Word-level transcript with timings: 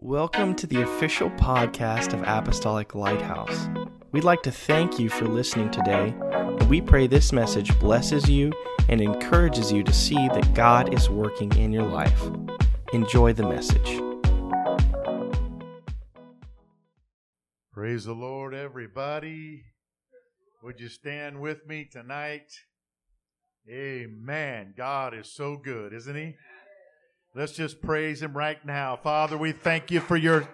Welcome 0.00 0.54
to 0.54 0.68
the 0.68 0.82
official 0.82 1.28
podcast 1.30 2.12
of 2.12 2.22
Apostolic 2.22 2.94
Lighthouse. 2.94 3.68
We'd 4.12 4.22
like 4.22 4.42
to 4.42 4.52
thank 4.52 5.00
you 5.00 5.08
for 5.08 5.26
listening 5.26 5.72
today, 5.72 6.14
and 6.20 6.70
we 6.70 6.80
pray 6.80 7.08
this 7.08 7.32
message 7.32 7.76
blesses 7.80 8.30
you 8.30 8.52
and 8.88 9.00
encourages 9.00 9.72
you 9.72 9.82
to 9.82 9.92
see 9.92 10.14
that 10.14 10.54
God 10.54 10.94
is 10.94 11.10
working 11.10 11.52
in 11.56 11.72
your 11.72 11.84
life. 11.84 12.22
Enjoy 12.92 13.32
the 13.32 13.42
message. 13.48 14.00
Praise 17.72 18.04
the 18.04 18.14
Lord, 18.14 18.54
everybody. 18.54 19.64
Would 20.62 20.78
you 20.78 20.88
stand 20.88 21.40
with 21.40 21.66
me 21.66 21.88
tonight? 21.90 22.52
Amen. 23.68 24.74
God 24.76 25.12
is 25.12 25.34
so 25.34 25.56
good, 25.56 25.92
isn't 25.92 26.14
He? 26.14 26.36
Let's 27.34 27.52
just 27.52 27.82
praise 27.82 28.22
Him 28.22 28.32
right 28.32 28.64
now. 28.64 28.96
Father, 28.96 29.36
we 29.36 29.52
thank 29.52 29.90
you 29.90 30.00
for 30.00 30.16
your, 30.16 30.48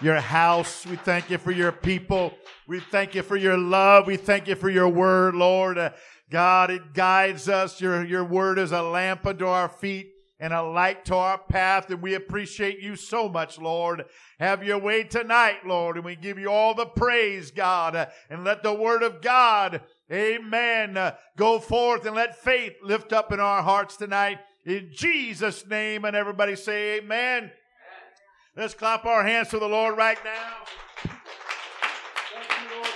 your 0.00 0.20
house. 0.20 0.86
We 0.86 0.94
thank 0.94 1.28
you 1.30 1.36
for 1.36 1.50
your 1.50 1.72
people. 1.72 2.32
We 2.68 2.78
thank 2.78 3.16
you 3.16 3.22
for 3.22 3.36
your 3.36 3.58
love. 3.58 4.06
We 4.06 4.16
thank 4.16 4.46
you 4.46 4.54
for 4.54 4.70
your 4.70 4.88
word, 4.88 5.34
Lord. 5.34 5.78
Uh, 5.78 5.90
God, 6.30 6.70
it 6.70 6.94
guides 6.94 7.48
us. 7.48 7.80
Your, 7.80 8.04
your 8.04 8.24
word 8.24 8.60
is 8.60 8.70
a 8.70 8.82
lamp 8.82 9.26
unto 9.26 9.46
our 9.46 9.68
feet 9.68 10.12
and 10.38 10.52
a 10.52 10.62
light 10.62 11.04
to 11.06 11.16
our 11.16 11.38
path. 11.38 11.90
And 11.90 12.00
we 12.00 12.14
appreciate 12.14 12.78
you 12.78 12.94
so 12.94 13.28
much, 13.28 13.58
Lord. 13.58 14.04
Have 14.38 14.62
your 14.62 14.78
way 14.78 15.02
tonight, 15.02 15.66
Lord. 15.66 15.96
And 15.96 16.04
we 16.04 16.14
give 16.14 16.38
you 16.38 16.50
all 16.50 16.72
the 16.72 16.86
praise, 16.86 17.50
God. 17.50 17.96
Uh, 17.96 18.06
and 18.30 18.44
let 18.44 18.62
the 18.62 18.72
word 18.72 19.02
of 19.02 19.20
God, 19.22 19.82
amen, 20.10 20.96
uh, 20.96 21.16
go 21.36 21.58
forth 21.58 22.06
and 22.06 22.14
let 22.14 22.40
faith 22.40 22.74
lift 22.80 23.12
up 23.12 23.32
in 23.32 23.40
our 23.40 23.62
hearts 23.62 23.96
tonight. 23.96 24.38
In 24.64 24.90
Jesus' 24.92 25.66
name. 25.66 26.04
And 26.04 26.14
everybody 26.14 26.56
say 26.56 26.98
amen. 26.98 27.50
Let's 28.56 28.74
clap 28.74 29.06
our 29.06 29.24
hands 29.24 29.48
to 29.48 29.58
the 29.58 29.68
Lord 29.68 29.96
right 29.96 30.18
now. 30.24 31.10
You, 32.34 32.76
Lord 32.76 32.86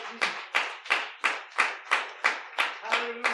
Hallelujah. 2.82 3.24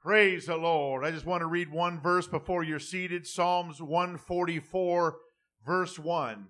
Praise 0.00 0.46
the 0.46 0.56
Lord. 0.56 1.04
I 1.04 1.10
just 1.10 1.26
want 1.26 1.42
to 1.42 1.46
read 1.46 1.70
one 1.70 2.00
verse 2.00 2.26
before 2.26 2.64
you're 2.64 2.78
seated. 2.78 3.26
Psalms 3.26 3.82
144, 3.82 5.16
verse 5.64 5.98
1. 5.98 6.46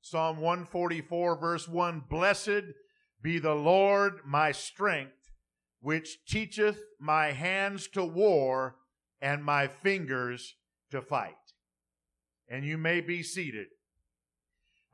Psalm 0.00 0.36
144, 0.38 1.38
verse 1.40 1.68
1. 1.68 2.04
Blessed 2.08 2.72
be 3.20 3.40
the 3.40 3.54
Lord 3.54 4.20
my 4.24 4.52
strength, 4.52 5.32
which 5.80 6.24
teacheth 6.26 6.78
my 7.00 7.32
hands 7.32 7.88
to 7.88 8.04
war 8.04 8.76
and 9.20 9.44
my 9.44 9.66
fingers 9.66 10.54
to 10.90 11.00
fight. 11.00 11.34
And 12.48 12.64
you 12.64 12.78
may 12.78 13.00
be 13.00 13.22
seated. 13.22 13.66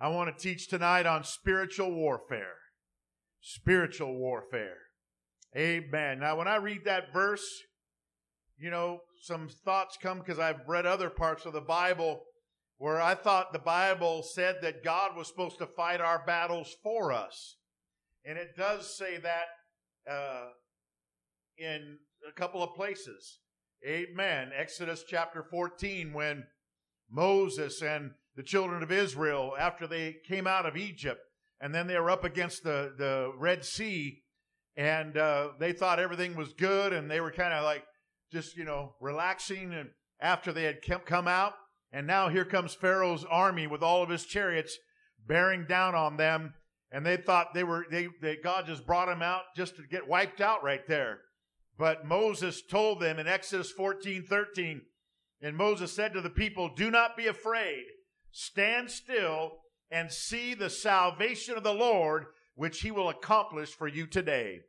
I 0.00 0.08
want 0.08 0.36
to 0.36 0.42
teach 0.42 0.68
tonight 0.68 1.06
on 1.06 1.24
spiritual 1.24 1.92
warfare. 1.92 2.56
Spiritual 3.40 4.16
warfare. 4.16 4.78
Amen. 5.56 6.20
Now, 6.20 6.36
when 6.36 6.48
I 6.48 6.56
read 6.56 6.84
that 6.86 7.12
verse, 7.12 7.46
you 8.56 8.70
know, 8.70 9.00
some 9.22 9.48
thoughts 9.48 9.98
come 10.00 10.18
because 10.18 10.38
I've 10.38 10.66
read 10.66 10.86
other 10.86 11.10
parts 11.10 11.44
of 11.44 11.52
the 11.52 11.60
Bible 11.60 12.22
where 12.78 13.00
I 13.00 13.14
thought 13.14 13.52
the 13.52 13.58
Bible 13.60 14.24
said 14.24 14.56
that 14.62 14.82
God 14.82 15.16
was 15.16 15.28
supposed 15.28 15.58
to 15.58 15.66
fight 15.66 16.00
our 16.00 16.24
battles 16.26 16.74
for 16.82 17.12
us. 17.12 17.56
And 18.24 18.36
it 18.36 18.56
does 18.56 18.96
say 18.96 19.18
that 19.18 20.10
uh, 20.10 20.46
in 21.58 21.98
a 22.28 22.32
couple 22.32 22.62
of 22.62 22.74
places. 22.74 23.38
Amen. 23.84 24.52
Exodus 24.56 25.02
chapter 25.04 25.42
14, 25.42 26.12
when 26.12 26.44
Moses 27.10 27.82
and 27.82 28.12
the 28.36 28.44
children 28.44 28.80
of 28.80 28.92
Israel, 28.92 29.54
after 29.58 29.88
they 29.88 30.14
came 30.28 30.46
out 30.46 30.66
of 30.66 30.76
Egypt, 30.76 31.20
and 31.60 31.74
then 31.74 31.88
they 31.88 31.98
were 31.98 32.10
up 32.10 32.22
against 32.22 32.62
the, 32.62 32.92
the 32.96 33.32
Red 33.36 33.64
Sea, 33.64 34.22
and 34.76 35.16
uh, 35.16 35.48
they 35.58 35.72
thought 35.72 35.98
everything 35.98 36.36
was 36.36 36.52
good, 36.52 36.92
and 36.92 37.10
they 37.10 37.20
were 37.20 37.32
kind 37.32 37.52
of 37.52 37.64
like 37.64 37.82
just, 38.30 38.56
you 38.56 38.64
know, 38.64 38.94
relaxing. 39.00 39.74
And 39.74 39.90
after 40.20 40.52
they 40.52 40.62
had 40.62 40.78
come 41.04 41.26
out, 41.26 41.54
and 41.90 42.06
now 42.06 42.28
here 42.28 42.44
comes 42.44 42.74
Pharaoh's 42.74 43.24
army 43.28 43.66
with 43.66 43.82
all 43.82 44.04
of 44.04 44.10
his 44.10 44.24
chariots 44.24 44.78
bearing 45.26 45.66
down 45.68 45.96
on 45.96 46.16
them, 46.16 46.54
and 46.92 47.04
they 47.04 47.16
thought 47.16 47.52
they 47.52 47.64
were, 47.64 47.84
they, 47.90 48.06
they 48.20 48.36
God 48.36 48.64
just 48.64 48.86
brought 48.86 49.06
them 49.06 49.22
out 49.22 49.42
just 49.56 49.74
to 49.74 49.82
get 49.82 50.06
wiped 50.06 50.40
out 50.40 50.62
right 50.62 50.86
there. 50.86 51.18
But 51.78 52.06
Moses 52.06 52.62
told 52.62 53.00
them 53.00 53.18
in 53.18 53.26
Exodus 53.26 53.70
14 53.70 54.24
13, 54.24 54.82
and 55.40 55.56
Moses 55.56 55.92
said 55.92 56.12
to 56.12 56.20
the 56.20 56.30
people, 56.30 56.70
Do 56.74 56.90
not 56.90 57.16
be 57.16 57.26
afraid, 57.26 57.84
stand 58.30 58.90
still 58.90 59.58
and 59.90 60.10
see 60.10 60.54
the 60.54 60.70
salvation 60.70 61.56
of 61.56 61.62
the 61.62 61.74
Lord, 61.74 62.26
which 62.54 62.80
he 62.80 62.90
will 62.90 63.08
accomplish 63.08 63.70
for 63.70 63.88
you 63.88 64.06
today. 64.06 64.60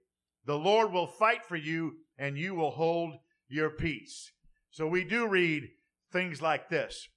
The 0.45 0.57
Lord 0.57 0.91
will 0.91 1.07
fight 1.07 1.45
for 1.45 1.55
you, 1.55 1.93
and 2.17 2.37
you 2.37 2.55
will 2.55 2.71
hold 2.71 3.15
your 3.47 3.69
peace. 3.69 4.31
So 4.69 4.87
we 4.87 5.03
do 5.05 5.27
read 5.27 5.69
things 6.11 6.41
like 6.41 6.69
this. 6.69 7.07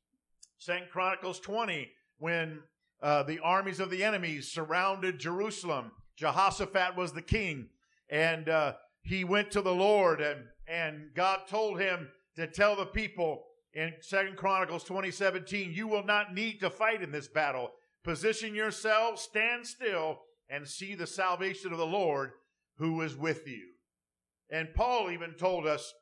Second 0.58 0.88
Chronicles 0.90 1.40
20, 1.40 1.90
when 2.18 2.60
uh, 3.02 3.24
the 3.24 3.40
armies 3.40 3.80
of 3.80 3.90
the 3.90 4.04
enemies 4.04 4.52
surrounded 4.52 5.18
Jerusalem, 5.18 5.90
Jehoshaphat 6.16 6.96
was 6.96 7.12
the 7.12 7.22
king, 7.22 7.68
and 8.08 8.48
uh, 8.48 8.74
he 9.06 9.22
went 9.24 9.50
to 9.52 9.62
the 9.62 9.74
Lord 9.74 10.20
and, 10.20 10.40
and 10.66 11.10
God 11.14 11.40
told 11.48 11.80
him 11.80 12.08
to 12.34 12.46
tell 12.46 12.74
the 12.74 12.86
people 12.86 13.44
in 13.72 13.92
Second 14.00 14.36
Chronicles 14.36 14.82
2017, 14.84 15.72
you 15.72 15.86
will 15.86 16.04
not 16.04 16.34
need 16.34 16.58
to 16.60 16.70
fight 16.70 17.02
in 17.02 17.12
this 17.12 17.28
battle. 17.28 17.70
Position 18.02 18.54
yourselves, 18.54 19.22
stand 19.22 19.66
still, 19.66 20.20
and 20.48 20.66
see 20.66 20.94
the 20.94 21.06
salvation 21.06 21.72
of 21.72 21.78
the 21.78 21.86
Lord 21.86 22.30
who 22.78 23.00
is 23.02 23.16
with 23.16 23.46
you. 23.46 23.68
And 24.50 24.74
Paul 24.74 25.10
even 25.10 25.34
told 25.34 25.66
us 25.66 25.92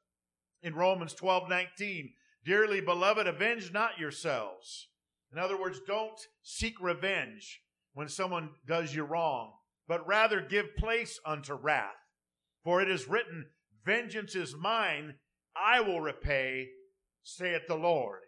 in 0.62 0.74
Romans 0.74 1.14
12 1.14 1.48
19, 1.48 2.10
Dearly 2.44 2.80
beloved, 2.80 3.26
avenge 3.26 3.72
not 3.72 3.98
yourselves. 3.98 4.88
In 5.32 5.38
other 5.38 5.58
words, 5.58 5.80
don't 5.86 6.20
seek 6.42 6.80
revenge 6.80 7.60
when 7.92 8.08
someone 8.08 8.50
does 8.66 8.94
you 8.94 9.02
wrong, 9.04 9.52
but 9.88 10.06
rather 10.06 10.40
give 10.40 10.76
place 10.76 11.18
unto 11.24 11.54
wrath. 11.54 12.03
For 12.64 12.80
it 12.80 12.90
is 12.90 13.06
written, 13.06 13.46
Vengeance 13.84 14.34
is 14.34 14.56
mine, 14.56 15.14
I 15.54 15.80
will 15.80 16.00
repay, 16.00 16.68
saith 17.22 17.66
the 17.68 17.76
Lord. 17.76 18.20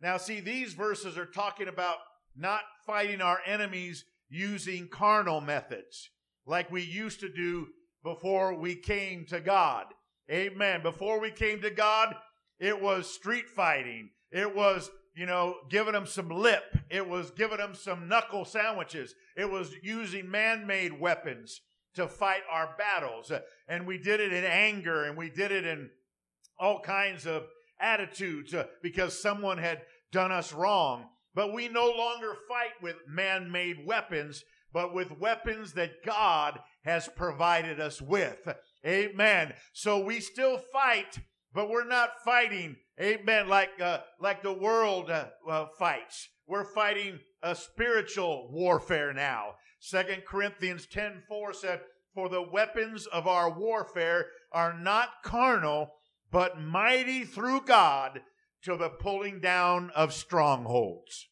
Now, 0.00 0.16
see, 0.16 0.40
these 0.40 0.72
verses 0.72 1.16
are 1.18 1.26
talking 1.26 1.68
about 1.68 1.98
not 2.34 2.62
fighting 2.86 3.20
our 3.20 3.40
enemies 3.46 4.04
using 4.28 4.88
carnal 4.88 5.40
methods 5.42 6.08
like 6.46 6.72
we 6.72 6.82
used 6.82 7.20
to 7.20 7.28
do 7.28 7.68
before 8.02 8.54
we 8.54 8.74
came 8.74 9.26
to 9.26 9.40
God. 9.40 9.86
Amen. 10.30 10.82
Before 10.82 11.20
we 11.20 11.30
came 11.30 11.60
to 11.60 11.70
God, 11.70 12.14
it 12.58 12.80
was 12.80 13.12
street 13.12 13.48
fighting. 13.48 14.10
It 14.30 14.56
was, 14.56 14.90
you 15.14 15.26
know, 15.26 15.56
giving 15.68 15.92
them 15.92 16.06
some 16.06 16.30
lip. 16.30 16.64
It 16.90 17.06
was 17.06 17.30
giving 17.30 17.58
them 17.58 17.74
some 17.74 18.08
knuckle 18.08 18.44
sandwiches. 18.44 19.14
It 19.36 19.50
was 19.50 19.72
using 19.82 20.30
man 20.30 20.66
made 20.66 20.98
weapons 20.98 21.60
to 21.94 22.08
fight 22.08 22.42
our 22.50 22.74
battles. 22.78 23.32
And 23.68 23.86
we 23.86 23.98
did 23.98 24.20
it 24.20 24.32
in 24.32 24.44
anger 24.44 25.04
and 25.04 25.16
we 25.16 25.30
did 25.30 25.52
it 25.52 25.66
in 25.66 25.90
all 26.58 26.80
kinds 26.80 27.26
of 27.26 27.44
attitudes 27.80 28.54
uh, 28.54 28.66
because 28.82 29.20
someone 29.20 29.58
had 29.58 29.82
done 30.12 30.32
us 30.32 30.52
wrong. 30.52 31.06
But 31.34 31.52
we 31.52 31.68
no 31.68 31.86
longer 31.86 32.34
fight 32.48 32.72
with 32.82 32.96
man 33.08 33.50
made 33.50 33.86
weapons, 33.86 34.44
but 34.72 34.94
with 34.94 35.18
weapons 35.18 35.72
that 35.74 36.04
God 36.04 36.60
has 36.84 37.08
provided 37.08 37.80
us 37.80 38.02
with. 38.02 38.46
Amen. 38.86 39.54
So 39.72 40.04
we 40.04 40.20
still 40.20 40.58
fight, 40.72 41.18
but 41.54 41.70
we're 41.70 41.86
not 41.86 42.22
fighting, 42.24 42.76
amen, 43.00 43.48
like, 43.48 43.70
uh, 43.80 43.98
like 44.20 44.42
the 44.42 44.52
world 44.52 45.10
uh, 45.10 45.26
uh, 45.48 45.66
fights. 45.78 46.28
We're 46.46 46.74
fighting 46.74 47.18
a 47.42 47.54
spiritual 47.54 48.50
warfare 48.52 49.12
now. 49.12 49.54
Second 49.84 50.24
Corinthians 50.24 50.86
10 50.86 51.24
4 51.26 51.52
said, 51.52 51.80
For 52.14 52.28
the 52.28 52.40
weapons 52.40 53.06
of 53.06 53.26
our 53.26 53.50
warfare 53.50 54.26
are 54.52 54.78
not 54.78 55.24
carnal, 55.24 55.94
but 56.30 56.60
mighty 56.60 57.24
through 57.24 57.62
God 57.62 58.20
to 58.62 58.76
the 58.76 58.90
pulling 58.90 59.40
down 59.40 59.90
of 59.96 60.12
strongholds. 60.14 61.26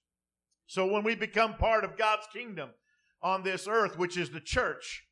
So 0.66 0.84
when 0.84 1.04
we 1.04 1.14
become 1.14 1.54
part 1.58 1.84
of 1.84 1.96
God's 1.96 2.26
kingdom 2.32 2.70
on 3.22 3.44
this 3.44 3.68
earth, 3.68 3.96
which 3.96 4.16
is 4.16 4.30
the 4.30 4.40
church, 4.40 5.04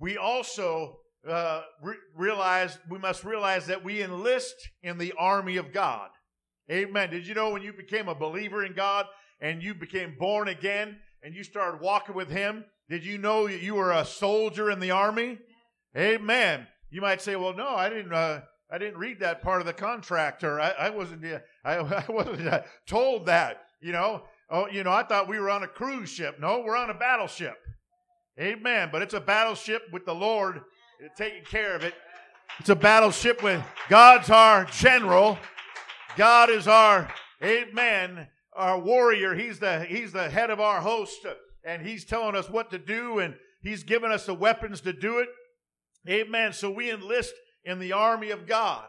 we 0.00 0.16
also 0.16 0.96
uh, 1.26 1.62
re- 1.80 1.94
realize 2.16 2.80
we 2.90 2.98
must 2.98 3.22
realize 3.22 3.66
that 3.66 3.84
we 3.84 4.02
enlist 4.02 4.56
in 4.82 4.98
the 4.98 5.12
army 5.16 5.56
of 5.56 5.72
God. 5.72 6.10
Amen. 6.68 7.10
Did 7.10 7.28
you 7.28 7.34
know 7.34 7.50
when 7.50 7.62
you 7.62 7.72
became 7.72 8.08
a 8.08 8.14
believer 8.14 8.64
in 8.64 8.72
God 8.72 9.06
and 9.40 9.62
you 9.62 9.72
became 9.72 10.16
born 10.18 10.48
again 10.48 10.96
and 11.22 11.32
you 11.32 11.44
started 11.44 11.80
walking 11.80 12.16
with 12.16 12.28
Him, 12.28 12.64
did 12.88 13.04
you 13.04 13.18
know 13.18 13.46
that 13.48 13.62
you 13.62 13.74
were 13.74 13.92
a 13.92 14.04
soldier 14.04 14.70
in 14.70 14.80
the 14.80 14.90
army? 14.90 15.38
Amen. 15.96 16.66
You 16.90 17.00
might 17.00 17.22
say, 17.22 17.36
"Well, 17.36 17.54
no, 17.54 17.68
I 17.68 17.88
didn't. 17.88 18.12
Uh, 18.12 18.42
I 18.70 18.78
didn't 18.78 18.98
read 18.98 19.20
that 19.20 19.42
part 19.42 19.60
of 19.60 19.66
the 19.66 19.72
contract, 19.72 20.44
or 20.44 20.60
I, 20.60 20.70
I 20.70 20.90
wasn't. 20.90 21.24
Uh, 21.24 21.38
I, 21.64 21.76
I 22.08 22.10
wasn't 22.10 22.48
uh, 22.48 22.62
told 22.86 23.26
that." 23.26 23.62
You 23.80 23.92
know. 23.92 24.22
Oh, 24.50 24.68
you 24.68 24.84
know, 24.84 24.92
I 24.92 25.02
thought 25.02 25.28
we 25.28 25.40
were 25.40 25.48
on 25.48 25.62
a 25.62 25.66
cruise 25.66 26.10
ship. 26.10 26.38
No, 26.38 26.60
we're 26.60 26.76
on 26.76 26.90
a 26.90 26.94
battleship. 26.94 27.56
Amen. 28.38 28.90
But 28.92 29.00
it's 29.00 29.14
a 29.14 29.20
battleship 29.20 29.82
with 29.90 30.04
the 30.04 30.14
Lord 30.14 30.60
taking 31.16 31.44
care 31.44 31.74
of 31.74 31.82
it. 31.82 31.94
It's 32.58 32.68
a 32.68 32.76
battleship 32.76 33.42
with 33.42 33.62
God's 33.88 34.28
our 34.28 34.66
general. 34.66 35.38
God 36.16 36.50
is 36.50 36.68
our 36.68 37.10
amen, 37.42 38.28
our 38.54 38.78
warrior. 38.78 39.34
He's 39.34 39.58
the 39.58 39.84
he's 39.84 40.12
the 40.12 40.28
head 40.28 40.50
of 40.50 40.60
our 40.60 40.80
host 40.80 41.26
and 41.64 41.86
he's 41.86 42.04
telling 42.04 42.34
us 42.34 42.50
what 42.50 42.70
to 42.70 42.78
do 42.78 43.18
and 43.18 43.34
he's 43.62 43.84
given 43.84 44.10
us 44.10 44.26
the 44.26 44.34
weapons 44.34 44.80
to 44.82 44.92
do 44.92 45.18
it. 45.18 45.28
Amen. 46.08 46.52
So 46.52 46.70
we 46.70 46.90
enlist 46.90 47.34
in 47.64 47.78
the 47.78 47.92
army 47.92 48.30
of 48.30 48.46
God. 48.46 48.86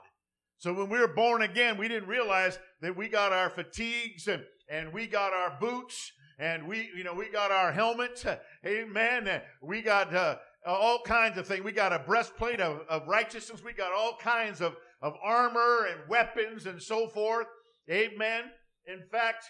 So 0.57 0.73
when 0.73 0.89
we 0.89 0.99
were 0.99 1.13
born 1.13 1.41
again, 1.41 1.77
we 1.77 1.87
didn't 1.87 2.07
realize 2.07 2.57
that 2.81 2.95
we 2.95 3.09
got 3.09 3.33
our 3.33 3.49
fatigues 3.49 4.27
and, 4.27 4.43
and 4.69 4.93
we 4.93 5.07
got 5.07 5.33
our 5.33 5.57
boots 5.59 6.11
and 6.39 6.67
we, 6.67 6.89
you 6.95 7.03
know, 7.03 7.13
we 7.13 7.29
got 7.29 7.51
our 7.51 7.71
helmets. 7.71 8.25
Amen. 8.65 9.41
We 9.61 9.81
got 9.81 10.13
uh, 10.15 10.37
all 10.65 11.01
kinds 11.01 11.37
of 11.37 11.47
things. 11.47 11.63
We 11.63 11.71
got 11.71 11.93
a 11.93 11.99
breastplate 11.99 12.61
of, 12.61 12.81
of 12.89 13.07
righteousness. 13.07 13.63
We 13.63 13.73
got 13.73 13.91
all 13.93 14.17
kinds 14.19 14.61
of, 14.61 14.75
of 15.01 15.13
armor 15.23 15.87
and 15.91 16.09
weapons 16.09 16.65
and 16.65 16.81
so 16.81 17.07
forth. 17.07 17.47
Amen. 17.89 18.45
In 18.87 19.03
fact, 19.11 19.45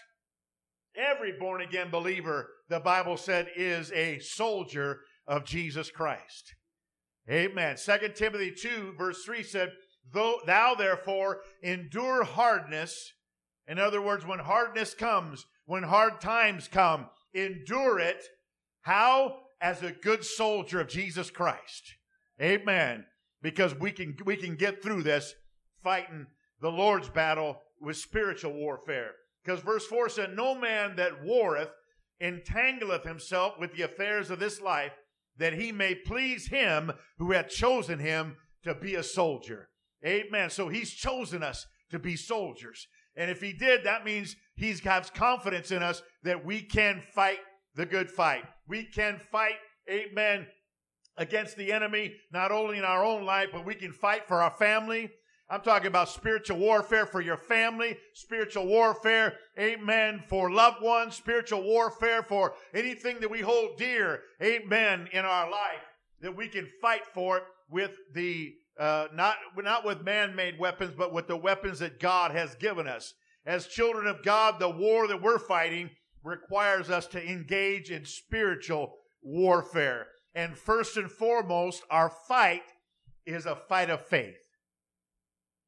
every 0.96 1.32
born 1.32 1.60
again 1.60 1.90
believer, 1.90 2.48
the 2.68 2.80
Bible 2.80 3.16
said, 3.16 3.48
is 3.56 3.92
a 3.92 4.18
soldier 4.20 5.00
of 5.26 5.44
Jesus 5.44 5.90
Christ. 5.90 6.54
Amen. 7.30 7.76
Second 7.76 8.14
Timothy 8.14 8.52
2, 8.52 8.94
verse 8.98 9.24
3 9.24 9.42
said, 9.42 9.72
thou 10.12 10.74
therefore 10.76 11.40
endure 11.62 12.24
hardness, 12.24 13.12
in 13.66 13.78
other 13.78 14.02
words, 14.02 14.26
when 14.26 14.40
hardness 14.40 14.94
comes, 14.94 15.46
when 15.64 15.84
hard 15.84 16.20
times 16.20 16.68
come, 16.68 17.06
endure 17.32 17.98
it. 17.98 18.22
How? 18.82 19.38
As 19.60 19.82
a 19.82 19.92
good 19.92 20.24
soldier 20.24 20.80
of 20.80 20.88
Jesus 20.88 21.30
Christ. 21.30 21.94
Amen. 22.40 23.06
Because 23.40 23.74
we 23.74 23.92
can 23.92 24.16
we 24.24 24.36
can 24.36 24.56
get 24.56 24.82
through 24.82 25.02
this 25.02 25.34
fighting 25.82 26.26
the 26.60 26.70
Lord's 26.70 27.08
battle 27.08 27.60
with 27.80 27.96
spiritual 27.96 28.52
warfare. 28.52 29.12
Because 29.44 29.60
verse 29.60 29.86
4 29.86 30.08
said, 30.08 30.36
No 30.36 30.54
man 30.54 30.96
that 30.96 31.22
warreth 31.22 31.70
entangleth 32.22 33.04
himself 33.04 33.58
with 33.58 33.74
the 33.74 33.82
affairs 33.82 34.30
of 34.30 34.38
this 34.38 34.60
life, 34.60 34.92
that 35.36 35.52
he 35.52 35.72
may 35.72 35.94
please 35.94 36.46
him 36.46 36.92
who 37.18 37.32
hath 37.32 37.48
chosen 37.48 37.98
him 37.98 38.36
to 38.62 38.74
be 38.74 38.94
a 38.94 39.02
soldier. 39.02 39.68
Amen. 40.04 40.50
So 40.50 40.68
he's 40.68 40.92
chosen 40.92 41.42
us 41.42 41.66
to 41.90 41.98
be 41.98 42.16
soldiers. 42.16 42.86
And 43.16 43.30
if 43.30 43.40
he 43.40 43.52
did, 43.52 43.84
that 43.84 44.04
means 44.04 44.36
he 44.56 44.72
has 44.84 45.10
confidence 45.10 45.70
in 45.70 45.82
us 45.82 46.02
that 46.22 46.44
we 46.44 46.62
can 46.62 47.00
fight 47.00 47.38
the 47.74 47.86
good 47.86 48.10
fight. 48.10 48.44
We 48.66 48.84
can 48.84 49.18
fight, 49.18 49.56
amen, 49.90 50.46
against 51.16 51.56
the 51.56 51.72
enemy, 51.72 52.14
not 52.32 52.50
only 52.50 52.78
in 52.78 52.84
our 52.84 53.04
own 53.04 53.24
life, 53.24 53.48
but 53.52 53.66
we 53.66 53.74
can 53.74 53.92
fight 53.92 54.26
for 54.26 54.42
our 54.42 54.54
family. 54.56 55.10
I'm 55.50 55.60
talking 55.60 55.88
about 55.88 56.08
spiritual 56.08 56.58
warfare 56.58 57.04
for 57.04 57.20
your 57.20 57.36
family, 57.36 57.98
spiritual 58.14 58.66
warfare, 58.66 59.34
amen, 59.58 60.24
for 60.28 60.50
loved 60.50 60.82
ones, 60.82 61.14
spiritual 61.16 61.62
warfare 61.62 62.22
for 62.22 62.54
anything 62.72 63.20
that 63.20 63.30
we 63.30 63.40
hold 63.40 63.76
dear, 63.76 64.22
amen, 64.42 65.08
in 65.12 65.24
our 65.24 65.50
life, 65.50 65.84
that 66.22 66.34
we 66.34 66.48
can 66.48 66.66
fight 66.80 67.06
for 67.12 67.38
it 67.38 67.44
with 67.70 67.92
the 68.14 68.54
uh, 68.78 69.06
not 69.14 69.36
not 69.56 69.84
with 69.84 70.02
man-made 70.02 70.58
weapons, 70.58 70.94
but 70.96 71.12
with 71.12 71.28
the 71.28 71.36
weapons 71.36 71.78
that 71.78 72.00
God 72.00 72.32
has 72.32 72.54
given 72.56 72.88
us. 72.88 73.14
As 73.46 73.66
children 73.66 74.06
of 74.06 74.24
God, 74.24 74.58
the 74.58 74.70
war 74.70 75.06
that 75.06 75.22
we're 75.22 75.38
fighting 75.38 75.90
requires 76.24 76.90
us 76.90 77.06
to 77.08 77.22
engage 77.22 77.90
in 77.90 78.04
spiritual 78.04 78.96
warfare. 79.22 80.06
And 80.34 80.56
first 80.56 80.96
and 80.96 81.10
foremost, 81.10 81.82
our 81.90 82.10
fight 82.26 82.62
is 83.26 83.46
a 83.46 83.54
fight 83.54 83.90
of 83.90 84.04
faith. 84.06 84.43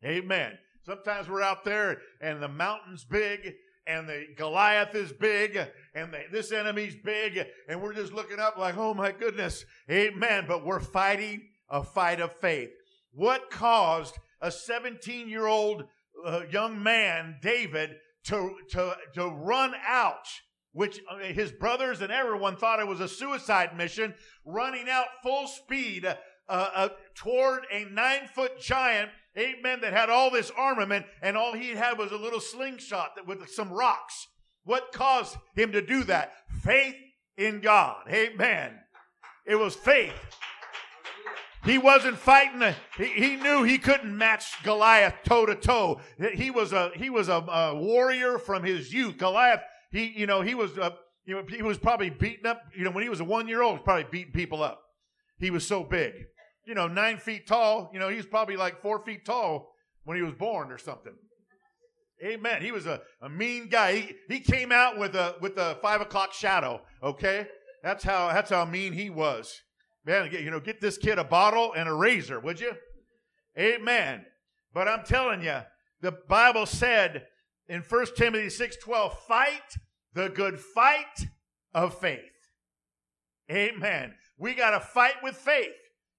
Amen. 0.07 0.53
Sometimes 0.85 1.29
we're 1.29 1.43
out 1.43 1.65
there 1.65 1.99
and 2.21 2.41
the 2.41 2.49
mountain's 2.49 3.05
big 3.05 3.55
and 3.89 4.09
the 4.09 4.25
Goliath 4.37 4.95
is 4.95 5.13
big 5.13 5.59
and 5.97 6.13
the, 6.13 6.21
this 6.31 6.53
enemy's 6.53 6.95
big 6.95 7.45
and 7.69 7.83
we're 7.83 7.93
just 7.93 8.13
looking 8.13 8.39
up 8.39 8.57
like, 8.57 8.77
oh 8.77 8.95
my 8.95 9.11
goodness. 9.11 9.65
Amen. 9.91 10.45
But 10.47 10.65
we're 10.65 10.79
fighting 10.79 11.49
a 11.69 11.83
fight 11.83 12.21
of 12.21 12.33
faith. 12.41 12.71
What 13.13 13.51
caused 13.51 14.17
a 14.41 14.53
17 14.53 15.29
year 15.29 15.47
old 15.47 15.85
uh, 16.25 16.43
young 16.53 16.81
man, 16.81 17.39
David, 17.43 17.97
to, 18.27 18.55
to, 18.71 18.97
to 19.15 19.27
run 19.27 19.73
out, 19.85 20.29
which 20.73 21.01
uh, 21.11 21.19
his 21.19 21.51
brothers 21.51 22.01
and 22.01 22.13
everyone 22.13 22.57
thought 22.57 22.79
it 22.79 22.87
was 22.87 23.01
a 23.01 23.09
suicide 23.09 23.77
mission, 23.77 24.15
running 24.45 24.89
out 24.89 25.07
full 25.25 25.49
speed 25.49 26.07
uh, 26.07 26.15
uh, 26.49 26.89
toward 27.17 27.65
a 27.73 27.87
nine 27.87 28.29
foot 28.33 28.61
giant, 28.61 29.11
amen, 29.39 29.81
that 29.83 29.93
had 29.93 30.11
all 30.11 30.31
this 30.31 30.51
armament, 30.57 31.07
and 31.23 31.37
all 31.37 31.53
he 31.53 31.71
had 31.71 31.99
was 31.99 32.13
a 32.13 32.17
little 32.17 32.41
slingshot 32.41 33.11
with 33.27 33.49
some 33.51 33.71
rocks. 33.71 34.29
What 34.65 34.93
caused 34.93 35.37
him 35.55 35.73
to 35.73 35.83
do 35.83 36.05
that? 36.05 36.33
Faith 36.63 36.97
in 37.37 37.61
God. 37.61 38.03
Amen. 38.09 38.79
It 39.47 39.57
was 39.57 39.75
faith. 39.75 40.15
He 41.65 41.79
wasn't 41.79 42.17
fighting. 42.17 42.63
A, 42.63 42.77
he, 42.97 43.07
he 43.07 43.37
knew 43.37 43.65
he 43.65 43.79
couldn't 43.79 44.17
match 44.17 44.63
Goliath 44.63 45.15
toe 45.25 45.47
to 45.47 45.55
toe. 45.57 46.01
He 46.35 46.51
was 46.51 46.73
a 46.73 46.91
he 46.95 47.11
was 47.11 47.29
a, 47.29 47.35
a, 47.35 47.75
warrior 47.75 48.39
from 48.39 48.63
his 48.63 48.93
youth. 48.93 49.19
Goliath, 49.19 49.63
he 49.91 50.13
you 50.17 50.27
know 50.27 50.43
he 50.43 50.55
was 50.55 50.79
a, 50.79 50.95
you 51.25 51.35
know, 51.35 51.43
he 51.49 51.63
was 51.63 51.77
probably 51.77 52.09
beating 52.09 52.47
up. 52.47 52.63
You 52.77 52.85
know 52.85 52.93
when 52.93 53.03
he 53.03 53.09
was 53.09 53.21
a 53.21 53.25
one 53.25 53.49
year 53.49 53.63
old, 53.63 53.75
he 53.75 53.79
was 53.79 53.85
probably 53.85 54.07
beating 54.11 54.33
people 54.33 54.63
up. 54.63 54.81
He 55.39 55.51
was 55.51 55.67
so 55.67 55.83
big. 55.83 56.13
You 56.67 56.75
know, 56.75 56.89
nine 56.89 57.19
feet 57.19 57.47
tall. 57.47 57.91
You 57.93 57.99
know, 57.99 58.09
he 58.09 58.17
was 58.17 58.27
probably 58.27 58.57
like 58.57 58.83
four 58.83 59.05
feet 59.05 59.25
tall 59.25 59.73
when 60.05 60.17
he 60.17 60.23
was 60.23 60.35
born 60.35 60.71
or 60.71 60.79
something. 60.79 61.15
Amen. 62.25 62.63
He 62.63 62.73
was 62.73 62.87
a, 62.87 63.03
a 63.21 63.29
mean 63.29 63.69
guy. 63.69 63.97
He, 63.97 64.15
he 64.29 64.41
came 64.41 64.73
out 64.73 64.99
with 64.99 65.15
a 65.15 65.37
with 65.41 65.59
a 65.59 65.79
five 65.83 66.01
o'clock 66.01 66.33
shadow. 66.33 66.81
Okay, 67.03 67.47
that's 67.83 68.03
how 68.03 68.29
that's 68.33 68.51
how 68.51 68.65
mean 68.65 68.93
he 68.93 69.11
was. 69.11 69.61
Man, 70.07 70.31
you 70.33 70.51
know, 70.51 70.61
get 70.61 70.81
this 70.81 70.97
kid 70.97 71.19
a 71.19 71.25
bottle 71.25 71.73
and 71.77 71.89
a 71.89 71.93
razor, 71.93 72.41
would 72.41 72.61
you? 72.61 72.73
Amen. 73.59 74.25
But 74.73 74.89
I'm 74.89 75.05
telling 75.05 75.43
you, 75.43 75.59
the 76.01 76.13
Bible 76.29 76.67
said 76.67 77.27
in 77.69 77.83
1 77.83 78.07
Timothy 78.17 78.47
6:12, 78.47 79.17
fight 79.27 79.77
the 80.15 80.29
good 80.29 80.61
fight 80.61 81.27
of 81.75 81.99
faith. 81.99 82.21
Amen. 83.51 84.15
We 84.39 84.55
got 84.55 84.71
to 84.71 84.81
fight 84.81 85.23
with 85.23 85.37
faith, 85.37 85.75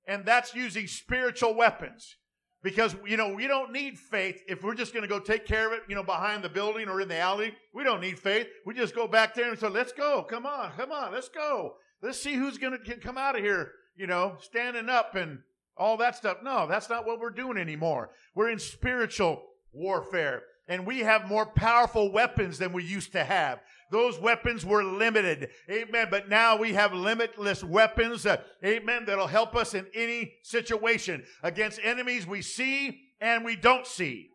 and 0.07 0.25
that's 0.25 0.55
using 0.55 0.87
spiritual 0.87 1.53
weapons. 1.53 2.15
Because, 2.63 2.95
you 3.05 3.17
know, 3.17 3.33
we 3.33 3.47
don't 3.47 3.71
need 3.71 3.99
faith 3.99 4.41
if 4.47 4.63
we're 4.63 4.73
just 4.73 4.91
going 4.91 5.03
to 5.03 5.07
go 5.07 5.19
take 5.19 5.45
care 5.45 5.67
of 5.67 5.73
it, 5.73 5.83
you 5.87 5.95
know, 5.95 6.03
behind 6.03 6.43
the 6.43 6.49
building 6.49 6.89
or 6.89 6.99
in 6.99 7.07
the 7.07 7.17
alley. 7.17 7.53
We 7.73 7.83
don't 7.83 8.01
need 8.01 8.17
faith. 8.17 8.47
We 8.65 8.73
just 8.73 8.95
go 8.95 9.07
back 9.07 9.35
there 9.35 9.49
and 9.49 9.59
say, 9.59 9.69
let's 9.69 9.93
go. 9.93 10.23
Come 10.23 10.45
on. 10.45 10.71
Come 10.75 10.91
on. 10.91 11.13
Let's 11.13 11.29
go. 11.29 11.75
Let's 12.01 12.19
see 12.21 12.33
who's 12.33 12.57
going 12.57 12.77
to 12.83 12.97
come 12.97 13.17
out 13.17 13.37
of 13.37 13.43
here, 13.43 13.71
you 13.95 14.07
know, 14.07 14.37
standing 14.41 14.89
up 14.89 15.15
and 15.15 15.39
all 15.77 15.97
that 15.97 16.15
stuff. 16.15 16.37
No, 16.43 16.67
that's 16.67 16.89
not 16.89 17.05
what 17.05 17.19
we're 17.19 17.29
doing 17.29 17.57
anymore. 17.57 18.09
We're 18.33 18.49
in 18.49 18.59
spiritual 18.59 19.43
warfare 19.71 20.41
and 20.67 20.85
we 20.85 20.99
have 20.99 21.29
more 21.29 21.45
powerful 21.45 22.11
weapons 22.11 22.57
than 22.57 22.73
we 22.73 22.83
used 22.83 23.13
to 23.13 23.23
have. 23.23 23.59
Those 23.91 24.19
weapons 24.19 24.65
were 24.65 24.83
limited. 24.83 25.49
Amen. 25.69 26.07
But 26.09 26.29
now 26.29 26.57
we 26.57 26.73
have 26.73 26.93
limitless 26.93 27.63
weapons. 27.63 28.25
Uh, 28.25 28.37
amen. 28.63 29.05
That'll 29.05 29.27
help 29.27 29.55
us 29.55 29.73
in 29.73 29.85
any 29.93 30.33
situation 30.43 31.23
against 31.43 31.79
enemies 31.83 32.27
we 32.27 32.41
see 32.41 32.99
and 33.21 33.45
we 33.45 33.55
don't 33.55 33.87
see. 33.87 34.29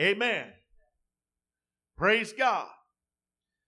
Amen. 0.00 0.46
Praise 1.96 2.32
God. 2.32 2.68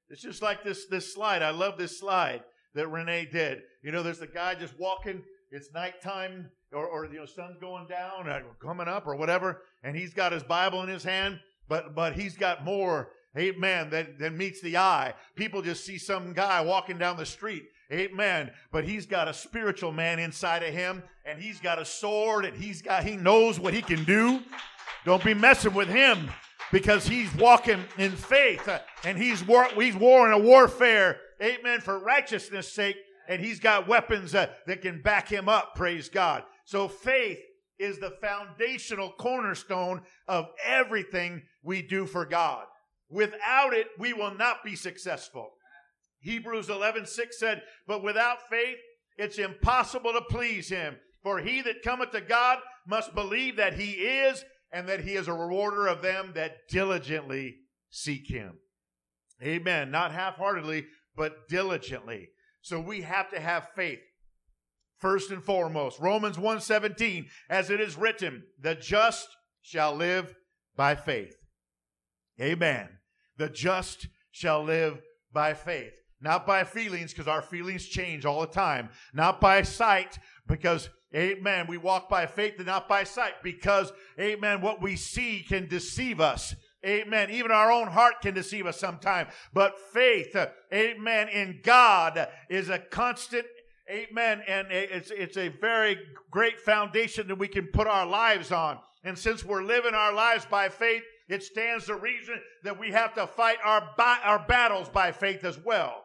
It's 0.09 0.23
just 0.23 0.43
like 0.43 0.65
this, 0.65 0.87
this 0.87 1.15
slide. 1.15 1.43
I 1.43 1.51
love 1.51 1.79
this 1.79 1.99
slide 1.99 2.43
that 2.75 2.89
Renee 2.89 3.29
did. 3.33 3.63
You 3.83 3.93
know, 3.93 4.03
there's 4.03 4.21
a 4.21 4.27
guy 4.27 4.55
just 4.55 4.79
walking. 4.79 5.23
It's 5.53 5.73
nighttime, 5.75 6.51
or, 6.73 6.87
or 6.87 7.07
you 7.07 7.19
know, 7.19 7.27
sun's 7.27 7.57
going 7.61 7.87
down, 7.89 8.29
or 8.29 8.43
coming 8.63 8.87
up, 8.87 9.07
or 9.07 9.17
whatever, 9.17 9.63
and 9.83 9.97
he's 9.97 10.15
got 10.15 10.33
his 10.33 10.45
Bible 10.45 10.83
in 10.83 10.89
his 10.89 11.03
hand. 11.03 11.41
But 11.69 11.95
but 11.95 12.15
he's 12.15 12.37
got 12.37 12.65
more, 12.65 13.11
amen, 13.37 13.91
that, 13.91 14.19
than 14.19 14.37
meets 14.37 14.61
the 14.61 14.77
eye. 14.77 15.15
People 15.37 15.63
just 15.63 15.85
see 15.85 15.99
some 15.99 16.33
guy 16.33 16.61
walking 16.61 16.99
down 16.99 17.17
the 17.17 17.27
street, 17.27 17.65
amen. 17.93 18.51
But 18.73 18.85
he's 18.85 19.07
got 19.07 19.29
a 19.29 19.35
spiritual 19.35 19.93
man 19.93 20.19
inside 20.19 20.63
of 20.63 20.75
him, 20.75 21.03
and 21.25 21.41
he's 21.41 21.61
got 21.61 21.81
a 21.81 21.85
sword, 21.85 22.45
and 22.45 22.57
he's 22.57 22.83
got 22.83 23.05
he 23.05 23.17
knows 23.17 23.61
what 23.61 23.75
he 23.75 23.83
can 23.83 24.05
do. 24.05 24.41
Don't 25.05 25.25
be 25.25 25.35
messing 25.35 25.75
with 25.75 25.89
him 25.89 26.31
because 26.73 27.07
he's 27.07 27.35
walking 27.37 27.83
in 27.99 28.13
faith 28.13 28.69
uh, 28.69 28.79
and 29.03 29.17
he's 29.17 29.45
war, 29.47 29.67
he's 29.75 29.97
warring 29.97 30.33
a 30.33 30.39
warfare 30.39 31.19
amen, 31.41 31.81
for 31.81 31.99
righteousness' 31.99 32.73
sake, 32.73 32.97
and 33.29 33.41
he's 33.41 33.61
got 33.61 33.89
weapons 33.89 34.35
uh, 34.35 34.49
that 34.67 34.83
can 34.83 35.01
back 35.03 35.29
him 35.29 35.49
up, 35.49 35.75
praise 35.75 36.09
God. 36.09 36.43
So 36.65 36.89
faith 36.89 37.39
is 37.79 37.99
the 37.99 38.13
foundational 38.21 39.13
cornerstone 39.19 40.03
of 40.29 40.49
everything 40.65 41.43
we 41.63 41.83
do 41.83 42.07
for 42.07 42.27
God. 42.27 42.67
Without 43.11 43.75
it, 43.75 43.89
we 43.99 44.13
will 44.13 44.35
not 44.35 44.65
be 44.65 44.77
successful. 44.77 45.51
Hebrews 46.21 46.69
11, 46.69 47.07
6 47.07 47.39
said, 47.39 47.63
But 47.87 48.03
without 48.03 48.49
faith, 48.49 48.79
it's 49.17 49.39
impossible 49.39 50.13
to 50.13 50.21
please 50.23 50.69
him. 50.69 50.97
For 51.23 51.41
he 51.41 51.61
that 51.63 51.83
cometh 51.83 52.13
to 52.13 52.21
God 52.21 52.59
must 52.87 53.15
believe 53.15 53.57
that 53.57 53.75
he 53.75 53.93
is, 53.93 54.45
and 54.73 54.89
that 54.89 55.01
he 55.01 55.15
is 55.15 55.29
a 55.29 55.33
rewarder 55.33 55.87
of 55.87 56.03
them 56.03 56.33
that 56.35 56.69
diligently 56.71 57.57
seek 57.91 58.29
him. 58.29 58.59
Amen. 59.43 59.91
Not 59.91 60.13
half 60.13 60.37
heartedly, 60.37 60.87
but 61.17 61.49
diligently. 61.49 62.29
So 62.63 62.81
we 62.81 63.03
have 63.03 63.31
to 63.31 63.41
have 63.41 63.71
faith. 63.75 64.01
First 64.99 65.31
and 65.31 65.43
foremost, 65.43 65.99
Romans 65.99 66.37
1:17, 66.37 67.31
as 67.49 67.71
it 67.71 67.81
is 67.81 67.97
written, 67.97 68.45
the 68.59 68.75
just 68.75 69.29
shall 69.63 69.95
live 69.95 70.35
by 70.77 70.95
faith. 70.95 71.37
Amen. 72.41 73.00
The 73.41 73.49
just 73.49 74.07
shall 74.33 74.63
live 74.63 75.01
by 75.33 75.55
faith. 75.55 75.99
Not 76.21 76.47
by 76.47 76.63
feelings, 76.65 77.15
because 77.15 77.27
our 77.27 77.41
feelings 77.41 77.87
change 77.87 78.27
all 78.27 78.43
the 78.43 78.47
time. 78.47 78.91
Not 79.15 79.41
by 79.41 79.63
sight, 79.63 80.19
because, 80.47 80.91
amen, 81.17 81.67
we 81.67 81.79
walk 81.79 82.11
by 82.11 82.27
faith 82.27 82.57
and 82.59 82.67
not 82.67 82.87
by 82.87 83.05
sight, 83.05 83.43
because, 83.43 83.95
amen, 84.19 84.61
what 84.61 84.83
we 84.83 84.95
see 84.95 85.43
can 85.49 85.67
deceive 85.69 86.21
us. 86.21 86.55
Amen. 86.85 87.31
Even 87.31 87.51
our 87.51 87.73
own 87.73 87.89
heart 87.89 88.21
can 88.21 88.35
deceive 88.35 88.67
us 88.67 88.79
sometimes. 88.79 89.33
But 89.55 89.79
faith, 89.79 90.37
amen, 90.71 91.31
in 91.31 91.61
God 91.63 92.29
is 92.51 92.69
a 92.69 92.79
constant 92.79 93.47
Amen. 93.91 94.43
And 94.47 94.69
it's, 94.71 95.11
it's 95.11 95.37
a 95.37 95.49
very 95.49 95.99
great 96.31 96.61
foundation 96.61 97.27
that 97.27 97.35
we 97.35 97.49
can 97.49 97.67
put 97.67 97.89
our 97.89 98.07
lives 98.07 98.53
on. 98.53 98.79
And 99.03 99.19
since 99.19 99.45
we're 99.45 99.65
living 99.65 99.95
our 99.95 100.13
lives 100.13 100.47
by 100.47 100.69
faith, 100.69 101.03
it 101.31 101.43
stands 101.43 101.87
to 101.87 101.95
reason 101.95 102.41
that 102.65 102.79
we 102.79 102.91
have 102.91 103.15
to 103.15 103.27
fight 103.27 103.59
our, 103.65 103.95
our 103.99 104.45
battles 104.47 104.89
by 104.89 105.13
faith 105.13 105.45
as 105.45 105.59
well. 105.59 106.05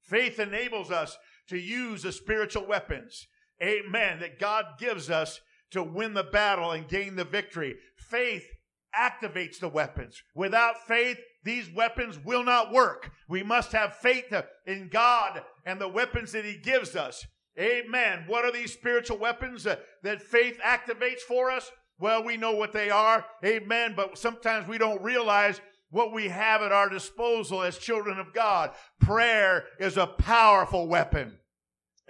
Faith 0.00 0.38
enables 0.38 0.90
us 0.90 1.16
to 1.48 1.58
use 1.58 2.02
the 2.02 2.12
spiritual 2.12 2.66
weapons. 2.66 3.26
Amen. 3.62 4.20
That 4.20 4.38
God 4.38 4.64
gives 4.78 5.10
us 5.10 5.40
to 5.70 5.82
win 5.82 6.14
the 6.14 6.24
battle 6.24 6.72
and 6.72 6.88
gain 6.88 7.16
the 7.16 7.24
victory. 7.24 7.76
Faith 7.96 8.46
activates 8.98 9.58
the 9.60 9.68
weapons. 9.68 10.22
Without 10.34 10.86
faith, 10.86 11.18
these 11.44 11.70
weapons 11.74 12.18
will 12.24 12.44
not 12.44 12.72
work. 12.72 13.10
We 13.28 13.42
must 13.42 13.72
have 13.72 13.96
faith 13.96 14.32
in 14.66 14.88
God 14.88 15.42
and 15.66 15.80
the 15.80 15.88
weapons 15.88 16.32
that 16.32 16.44
He 16.44 16.56
gives 16.56 16.96
us. 16.96 17.26
Amen. 17.58 18.24
What 18.26 18.44
are 18.44 18.52
these 18.52 18.72
spiritual 18.72 19.18
weapons 19.18 19.66
uh, 19.66 19.76
that 20.04 20.22
faith 20.22 20.58
activates 20.64 21.20
for 21.26 21.50
us? 21.50 21.70
Well, 21.98 22.22
we 22.22 22.36
know 22.36 22.52
what 22.52 22.72
they 22.72 22.90
are. 22.90 23.24
Amen. 23.44 23.94
But 23.96 24.18
sometimes 24.18 24.68
we 24.68 24.78
don't 24.78 25.02
realize 25.02 25.60
what 25.90 26.12
we 26.12 26.28
have 26.28 26.62
at 26.62 26.72
our 26.72 26.88
disposal 26.88 27.62
as 27.62 27.78
children 27.78 28.18
of 28.18 28.32
God. 28.32 28.70
Prayer 29.00 29.64
is 29.80 29.96
a 29.96 30.06
powerful 30.06 30.86
weapon. 30.86 31.38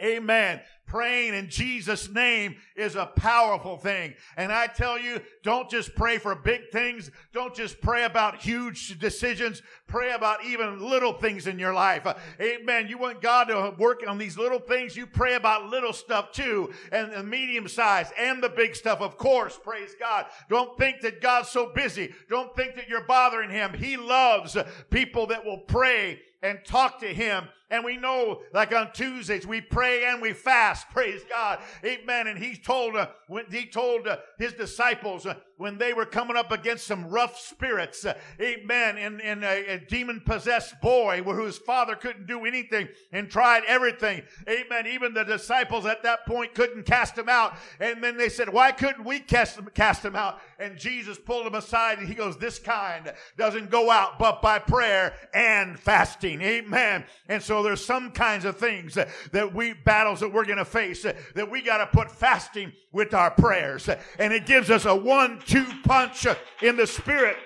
Amen. 0.03 0.61
Praying 0.89 1.35
in 1.35 1.51
Jesus' 1.51 2.09
name 2.09 2.57
is 2.75 2.97
a 2.97 3.05
powerful 3.05 3.77
thing. 3.77 4.15
And 4.39 4.51
I 4.51 4.67
tell 4.67 4.99
you, 4.99 5.21
don't 5.43 5.69
just 5.69 5.95
pray 5.95 6.17
for 6.17 6.35
big 6.35 6.71
things. 6.73 7.11
Don't 7.35 7.55
just 7.55 7.83
pray 7.83 8.05
about 8.05 8.41
huge 8.41 8.99
decisions. 8.99 9.61
Pray 9.87 10.13
about 10.13 10.47
even 10.47 10.81
little 10.81 11.13
things 11.13 11.47
in 11.47 11.59
your 11.59 11.75
life. 11.75 12.07
Amen. 12.41 12.89
You 12.89 12.97
want 12.97 13.21
God 13.21 13.49
to 13.49 13.75
work 13.79 14.03
on 14.09 14.17
these 14.17 14.39
little 14.39 14.59
things. 14.59 14.97
You 14.97 15.07
pray 15.07 15.35
about 15.35 15.69
little 15.69 15.93
stuff 15.93 16.33
too, 16.33 16.73
and 16.91 17.13
the 17.13 17.23
medium 17.23 17.69
size 17.69 18.11
and 18.19 18.43
the 18.43 18.49
big 18.49 18.75
stuff, 18.75 19.03
of 19.03 19.19
course. 19.19 19.61
Praise 19.63 19.95
God. 20.01 20.25
Don't 20.49 20.79
think 20.79 21.03
that 21.03 21.21
God's 21.21 21.51
so 21.51 21.71
busy. 21.75 22.15
Don't 22.31 22.57
think 22.57 22.77
that 22.77 22.89
you're 22.89 23.05
bothering 23.05 23.51
Him. 23.51 23.75
He 23.75 23.99
loves 23.99 24.57
people 24.89 25.27
that 25.27 25.45
will 25.45 25.59
pray 25.59 26.23
and 26.43 26.61
talk 26.65 26.99
to 27.01 27.09
Him 27.09 27.49
and 27.71 27.85
we 27.85 27.97
know, 27.97 28.41
like 28.55 28.75
on 28.75 28.93
Tuesdays, 28.93 29.47
we 29.47 29.61
pray 29.61 30.05
and 30.07 30.23
we 30.23 30.33
fast. 30.33 30.78
Praise 30.91 31.23
God. 31.29 31.61
Amen. 31.85 32.27
And 32.27 32.39
he 32.39 32.57
told, 32.57 32.97
uh, 32.97 33.09
when 33.27 33.47
he 33.51 33.67
told 33.67 34.07
uh, 34.07 34.19
his 34.39 34.53
disciples 34.53 35.27
uh, 35.27 35.35
when 35.59 35.77
they 35.77 35.93
were 35.93 36.07
coming 36.07 36.37
up 36.37 36.51
against 36.51 36.87
some 36.87 37.09
rough 37.09 37.39
spirits, 37.39 38.05
uh, 38.05 38.15
amen, 38.41 38.97
and, 38.97 39.21
in 39.21 39.45
a, 39.45 39.67
a 39.67 39.79
demon 39.79 40.23
possessed 40.25 40.81
boy 40.81 41.23
whose 41.23 41.59
father 41.59 41.95
couldn't 41.95 42.27
do 42.27 42.45
anything 42.45 42.89
and 43.13 43.29
tried 43.29 43.65
everything. 43.67 44.23
Amen. 44.49 44.87
Even 44.87 45.13
the 45.13 45.25
disciples 45.25 45.85
at 45.85 46.03
that 46.05 46.25
point 46.27 46.55
couldn't 46.55 46.87
cast 46.87 47.19
him 47.19 47.29
out. 47.29 47.57
And 47.81 48.03
then 48.03 48.17
they 48.17 48.29
said, 48.29 48.49
why 48.49 48.73
couldn't 48.73 49.05
we 49.05 49.19
cast 49.19 49.59
him, 49.59 49.69
cast 49.75 50.05
him 50.05 50.17
out? 50.17 50.41
And 50.59 50.79
Jesus 50.79 51.19
pulled 51.19 51.47
him 51.47 51.55
aside 51.55 51.99
and 51.99 52.09
he 52.09 52.15
goes, 52.15 52.37
this 52.37 52.59
kind 52.59 53.13
doesn't 53.37 53.71
go 53.71 53.91
out 53.91 54.19
but 54.19 54.41
by 54.41 54.59
prayer 54.59 55.15
and 55.35 55.79
fasting. 55.79 56.41
Amen. 56.41 57.05
And 57.29 57.43
so 57.43 57.63
there's 57.63 57.85
some 57.85 58.13
kinds 58.13 58.45
of 58.45 58.57
things 58.57 58.95
that 58.95 59.55
we 59.55 59.73
battles 59.73 60.21
that 60.21 60.33
we're 60.33 60.45
going 60.45 60.59
to 60.59 60.65
face 60.65 61.03
that 61.03 61.51
we 61.51 61.63
got 61.63 61.79
to 61.79 61.87
put 61.87 62.11
fasting 62.11 62.73
with 62.93 63.13
our 63.15 63.31
prayers. 63.31 63.89
And 64.19 64.33
it 64.33 64.47
gives 64.47 64.71
us 64.71 64.85
a 64.85 64.95
one 64.95 65.41
two 65.49 65.67
punch 65.83 66.27
in 66.63 66.77
the 66.77 66.87
spirit 66.87 67.37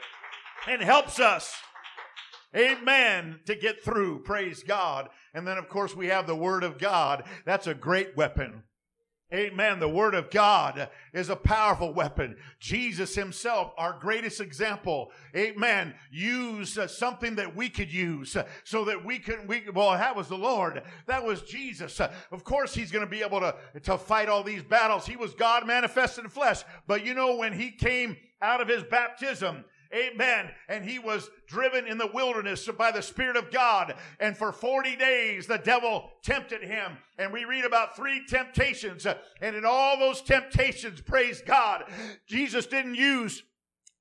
and 0.68 0.82
helps 0.82 1.18
us. 1.18 1.54
Amen. 2.54 3.40
To 3.46 3.54
get 3.54 3.82
through. 3.82 4.22
Praise 4.24 4.62
God. 4.62 5.08
And 5.32 5.46
then, 5.46 5.56
of 5.56 5.68
course, 5.68 5.96
we 5.96 6.08
have 6.08 6.26
the 6.26 6.36
Word 6.36 6.64
of 6.64 6.78
God. 6.78 7.24
That's 7.46 7.66
a 7.66 7.74
great 7.74 8.14
weapon. 8.16 8.64
Amen. 9.32 9.80
The 9.80 9.88
Word 9.88 10.14
of 10.14 10.30
God 10.30 10.90
is 11.14 11.30
a 11.30 11.36
powerful 11.36 11.94
weapon. 11.94 12.36
Jesus 12.60 13.14
Himself, 13.14 13.72
our 13.78 13.98
greatest 13.98 14.42
example, 14.42 15.10
Amen, 15.34 15.94
used 16.10 16.78
uh, 16.78 16.86
something 16.86 17.36
that 17.36 17.56
we 17.56 17.70
could 17.70 17.90
use 17.90 18.36
uh, 18.36 18.46
so 18.64 18.84
that 18.84 19.02
we 19.02 19.18
could, 19.18 19.48
we, 19.48 19.62
well, 19.72 19.92
that 19.92 20.14
was 20.14 20.28
the 20.28 20.36
Lord. 20.36 20.82
That 21.06 21.24
was 21.24 21.40
Jesus. 21.42 21.98
Uh, 21.98 22.12
of 22.30 22.44
course, 22.44 22.74
He's 22.74 22.90
going 22.90 23.04
to 23.04 23.10
be 23.10 23.22
able 23.22 23.40
to, 23.40 23.54
to 23.84 23.96
fight 23.96 24.28
all 24.28 24.42
these 24.42 24.62
battles. 24.62 25.06
He 25.06 25.16
was 25.16 25.32
God 25.32 25.66
manifested 25.66 26.24
in 26.24 26.30
flesh. 26.30 26.62
But 26.86 27.06
you 27.06 27.14
know, 27.14 27.36
when 27.36 27.54
He 27.54 27.70
came 27.70 28.18
out 28.42 28.60
of 28.60 28.68
His 28.68 28.82
baptism, 28.82 29.64
Amen. 29.94 30.50
And 30.68 30.84
he 30.84 30.98
was 30.98 31.28
driven 31.46 31.86
in 31.86 31.98
the 31.98 32.10
wilderness 32.12 32.68
by 32.78 32.90
the 32.90 33.02
Spirit 33.02 33.36
of 33.36 33.50
God. 33.50 33.94
And 34.20 34.36
for 34.36 34.52
40 34.52 34.96
days, 34.96 35.46
the 35.46 35.58
devil 35.58 36.10
tempted 36.22 36.62
him. 36.62 36.98
And 37.18 37.32
we 37.32 37.44
read 37.44 37.64
about 37.64 37.94
three 37.94 38.22
temptations. 38.26 39.06
And 39.40 39.56
in 39.56 39.64
all 39.66 39.98
those 39.98 40.22
temptations, 40.22 41.00
praise 41.02 41.42
God, 41.42 41.84
Jesus 42.26 42.66
didn't 42.66 42.94
use 42.94 43.42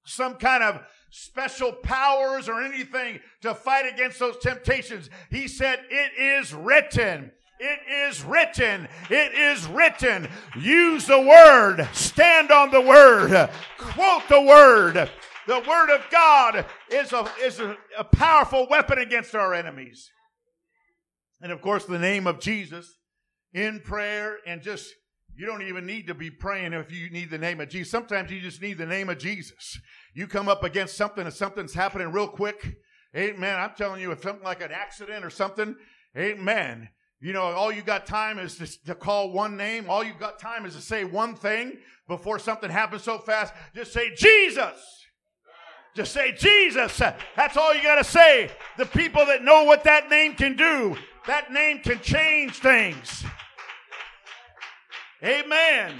some 0.05 0.35
kind 0.35 0.63
of 0.63 0.81
special 1.09 1.73
powers 1.73 2.47
or 2.47 2.61
anything 2.61 3.19
to 3.41 3.53
fight 3.53 3.91
against 3.91 4.19
those 4.19 4.37
temptations. 4.37 5.09
He 5.29 5.47
said, 5.47 5.79
It 5.89 6.13
is 6.17 6.53
written. 6.53 7.31
It 7.59 7.79
is 8.09 8.23
written. 8.23 8.87
It 9.11 9.33
is 9.33 9.67
written. 9.67 10.27
Use 10.57 11.05
the 11.05 11.21
word. 11.21 11.87
Stand 11.93 12.49
on 12.49 12.71
the 12.71 12.81
word. 12.81 13.51
Quote 13.77 14.27
the 14.29 14.41
word. 14.41 15.11
The 15.47 15.59
Word 15.67 15.89
of 15.89 16.01
God 16.11 16.65
is 16.91 17.13
a, 17.13 17.27
is 17.41 17.59
a, 17.59 17.75
a 17.97 18.03
powerful 18.03 18.67
weapon 18.69 18.99
against 18.99 19.33
our 19.35 19.53
enemies. 19.53 20.09
And 21.41 21.51
of 21.51 21.61
course, 21.61 21.85
the 21.85 21.99
name 21.99 22.27
of 22.27 22.39
Jesus 22.39 22.97
in 23.53 23.79
prayer 23.79 24.37
and 24.45 24.61
just 24.61 24.93
you 25.35 25.45
don't 25.45 25.63
even 25.63 25.85
need 25.85 26.07
to 26.07 26.13
be 26.13 26.29
praying 26.29 26.73
if 26.73 26.91
you 26.91 27.09
need 27.09 27.29
the 27.29 27.37
name 27.37 27.61
of 27.61 27.69
Jesus. 27.69 27.89
Sometimes 27.89 28.31
you 28.31 28.41
just 28.41 28.61
need 28.61 28.77
the 28.77 28.85
name 28.85 29.09
of 29.09 29.17
Jesus. 29.17 29.79
You 30.13 30.27
come 30.27 30.47
up 30.49 30.63
against 30.63 30.97
something 30.97 31.25
and 31.25 31.33
something's 31.33 31.73
happening 31.73 32.11
real 32.11 32.27
quick. 32.27 32.75
Amen. 33.15 33.59
I'm 33.59 33.73
telling 33.75 34.01
you, 34.01 34.11
if 34.11 34.21
something 34.21 34.43
like 34.43 34.61
an 34.61 34.71
accident 34.71 35.25
or 35.25 35.29
something, 35.29 35.75
amen. 36.17 36.89
You 37.21 37.33
know, 37.33 37.43
all 37.43 37.71
you 37.71 37.81
got 37.81 38.05
time 38.05 38.39
is 38.39 38.57
to, 38.57 38.85
to 38.85 38.95
call 38.95 39.31
one 39.31 39.55
name. 39.55 39.89
All 39.89 40.03
you 40.03 40.13
got 40.13 40.39
time 40.39 40.65
is 40.65 40.75
to 40.75 40.81
say 40.81 41.03
one 41.05 41.35
thing 41.35 41.77
before 42.07 42.39
something 42.39 42.69
happens 42.69 43.03
so 43.03 43.17
fast. 43.17 43.53
Just 43.73 43.93
say, 43.93 44.13
Jesus. 44.15 45.00
Just 45.95 46.13
say 46.13 46.31
Jesus. 46.31 46.97
That's 47.35 47.57
all 47.57 47.75
you 47.75 47.83
got 47.83 47.95
to 47.95 48.03
say. 48.03 48.49
The 48.77 48.85
people 48.85 49.25
that 49.25 49.43
know 49.43 49.63
what 49.63 49.83
that 49.83 50.09
name 50.09 50.33
can 50.35 50.55
do, 50.55 50.95
that 51.27 51.51
name 51.51 51.79
can 51.79 51.99
change 51.99 52.59
things. 52.59 53.23
Amen. 55.23 55.93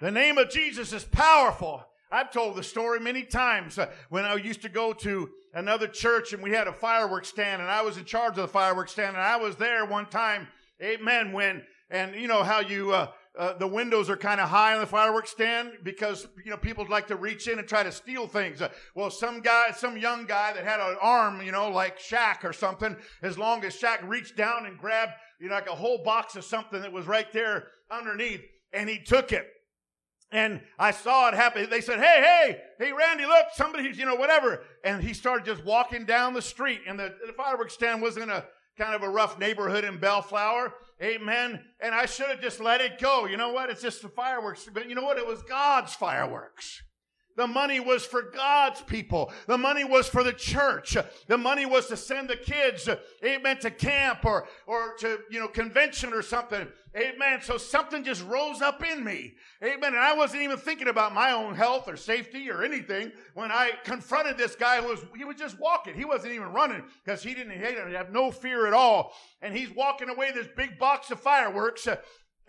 The 0.00 0.10
name 0.10 0.38
of 0.38 0.50
Jesus 0.50 0.92
is 0.92 1.04
powerful. 1.04 1.84
I've 2.10 2.30
told 2.30 2.56
the 2.56 2.62
story 2.62 3.00
many 3.00 3.22
times 3.22 3.78
when 4.10 4.24
I 4.24 4.34
used 4.34 4.62
to 4.62 4.68
go 4.68 4.92
to 4.92 5.30
another 5.54 5.88
church 5.88 6.32
and 6.32 6.42
we 6.42 6.50
had 6.50 6.68
a 6.68 6.72
fireworks 6.72 7.28
stand 7.28 7.62
and 7.62 7.70
I 7.70 7.82
was 7.82 7.96
in 7.96 8.04
charge 8.04 8.32
of 8.32 8.42
the 8.42 8.48
fireworks 8.48 8.92
stand 8.92 9.16
and 9.16 9.24
I 9.24 9.36
was 9.36 9.56
there 9.56 9.86
one 9.86 10.06
time, 10.06 10.48
amen, 10.82 11.32
when, 11.32 11.62
and 11.90 12.14
you 12.14 12.28
know 12.28 12.42
how 12.42 12.60
you, 12.60 12.92
uh, 12.92 13.08
uh, 13.38 13.54
the 13.54 13.66
windows 13.66 14.10
are 14.10 14.16
kind 14.16 14.40
of 14.40 14.48
high 14.48 14.74
on 14.74 14.80
the 14.80 14.86
fireworks 14.86 15.30
stand 15.30 15.72
because 15.82 16.28
you 16.44 16.50
know 16.50 16.56
people 16.56 16.86
like 16.90 17.06
to 17.06 17.16
reach 17.16 17.48
in 17.48 17.58
and 17.58 17.66
try 17.66 17.82
to 17.82 17.92
steal 17.92 18.26
things. 18.26 18.60
Uh, 18.60 18.68
well, 18.94 19.10
some 19.10 19.40
guy, 19.40 19.70
some 19.74 19.96
young 19.96 20.26
guy 20.26 20.52
that 20.52 20.64
had 20.64 20.80
an 20.80 20.96
arm, 21.00 21.40
you 21.42 21.50
know, 21.50 21.70
like 21.70 21.98
Shaq 21.98 22.44
or 22.44 22.52
something, 22.52 22.94
as 23.22 23.38
long 23.38 23.64
as 23.64 23.74
Shaq 23.74 24.06
reached 24.06 24.36
down 24.36 24.66
and 24.66 24.78
grabbed, 24.78 25.12
you 25.40 25.48
know, 25.48 25.54
like 25.54 25.68
a 25.68 25.74
whole 25.74 26.02
box 26.02 26.36
of 26.36 26.44
something 26.44 26.82
that 26.82 26.92
was 26.92 27.06
right 27.06 27.32
there 27.32 27.68
underneath, 27.90 28.42
and 28.72 28.88
he 28.88 28.98
took 28.98 29.32
it. 29.32 29.46
And 30.30 30.62
I 30.78 30.92
saw 30.92 31.28
it 31.28 31.34
happen. 31.34 31.68
They 31.68 31.82
said, 31.82 32.00
Hey, 32.00 32.20
hey, 32.22 32.58
hey, 32.78 32.92
Randy, 32.92 33.26
look, 33.26 33.46
somebody's, 33.54 33.98
you 33.98 34.06
know, 34.06 34.14
whatever. 34.14 34.62
And 34.82 35.02
he 35.02 35.12
started 35.12 35.44
just 35.44 35.62
walking 35.64 36.06
down 36.06 36.32
the 36.32 36.42
street. 36.42 36.80
And 36.88 36.98
the, 36.98 37.14
the 37.26 37.34
fireworks 37.34 37.74
stand 37.74 38.00
was 38.00 38.16
in 38.16 38.30
a 38.30 38.44
kind 38.78 38.94
of 38.94 39.02
a 39.02 39.08
rough 39.08 39.38
neighborhood 39.38 39.84
in 39.84 39.98
Bellflower. 39.98 40.72
Amen. 41.02 41.60
And 41.80 41.94
I 41.94 42.06
should 42.06 42.28
have 42.28 42.40
just 42.40 42.60
let 42.60 42.80
it 42.80 43.00
go. 43.00 43.26
You 43.26 43.36
know 43.36 43.52
what? 43.52 43.70
It's 43.70 43.82
just 43.82 44.02
the 44.02 44.08
fireworks. 44.08 44.68
But 44.72 44.88
you 44.88 44.94
know 44.94 45.02
what? 45.02 45.18
It 45.18 45.26
was 45.26 45.42
God's 45.42 45.94
fireworks. 45.94 46.82
The 47.36 47.46
money 47.46 47.80
was 47.80 48.04
for 48.04 48.22
God's 48.22 48.82
people. 48.82 49.32
The 49.46 49.58
money 49.58 49.84
was 49.84 50.08
for 50.08 50.22
the 50.22 50.32
church. 50.32 50.96
The 51.26 51.38
money 51.38 51.66
was 51.66 51.86
to 51.86 51.96
send 51.96 52.28
the 52.28 52.36
kids, 52.36 52.88
amen, 53.24 53.58
to 53.60 53.70
camp 53.70 54.24
or, 54.24 54.46
or 54.66 54.94
to, 55.00 55.20
you 55.30 55.40
know, 55.40 55.48
convention 55.48 56.12
or 56.12 56.22
something. 56.22 56.68
Amen. 56.94 57.40
So 57.40 57.56
something 57.56 58.04
just 58.04 58.22
rose 58.26 58.60
up 58.60 58.84
in 58.84 59.02
me. 59.02 59.34
Amen. 59.64 59.94
And 59.94 59.98
I 59.98 60.14
wasn't 60.14 60.42
even 60.42 60.58
thinking 60.58 60.88
about 60.88 61.14
my 61.14 61.32
own 61.32 61.54
health 61.54 61.88
or 61.88 61.96
safety 61.96 62.50
or 62.50 62.62
anything 62.62 63.12
when 63.32 63.50
I 63.50 63.70
confronted 63.84 64.36
this 64.36 64.54
guy 64.54 64.82
who 64.82 64.88
was, 64.88 65.00
he 65.16 65.24
was 65.24 65.36
just 65.36 65.58
walking. 65.58 65.94
He 65.94 66.04
wasn't 66.04 66.34
even 66.34 66.52
running 66.52 66.82
because 67.02 67.22
he 67.22 67.32
didn't, 67.32 67.52
he 67.52 67.60
didn't 67.60 67.94
have 67.94 68.12
no 68.12 68.30
fear 68.30 68.66
at 68.66 68.74
all. 68.74 69.14
And 69.40 69.56
he's 69.56 69.70
walking 69.70 70.10
away 70.10 70.32
this 70.32 70.48
big 70.54 70.78
box 70.78 71.10
of 71.10 71.18
fireworks. 71.18 71.88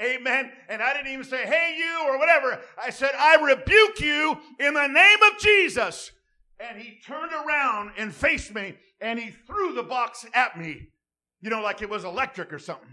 Amen. 0.02 0.52
And 0.70 0.82
I 0.82 0.94
didn't 0.94 1.12
even 1.12 1.26
say, 1.26 1.46
hey, 1.46 1.76
you, 1.78 2.08
or 2.08 2.18
whatever. 2.18 2.60
I 2.82 2.90
said, 2.90 3.12
I 3.18 3.36
rebuke 3.36 4.00
you 4.00 4.38
in 4.60 4.74
the 4.74 4.88
name 4.88 5.20
of 5.32 5.40
Jesus. 5.40 6.12
And 6.60 6.82
he 6.82 7.00
turned 7.06 7.32
around 7.32 7.92
and 7.98 8.14
faced 8.14 8.54
me 8.54 8.76
and 9.02 9.20
he 9.20 9.32
threw 9.32 9.74
the 9.74 9.84
box 9.84 10.26
at 10.34 10.58
me, 10.58 10.88
you 11.42 11.50
know, 11.50 11.62
like 11.62 11.82
it 11.82 11.90
was 11.90 12.06
electric 12.06 12.54
or 12.54 12.60
something. 12.60 12.90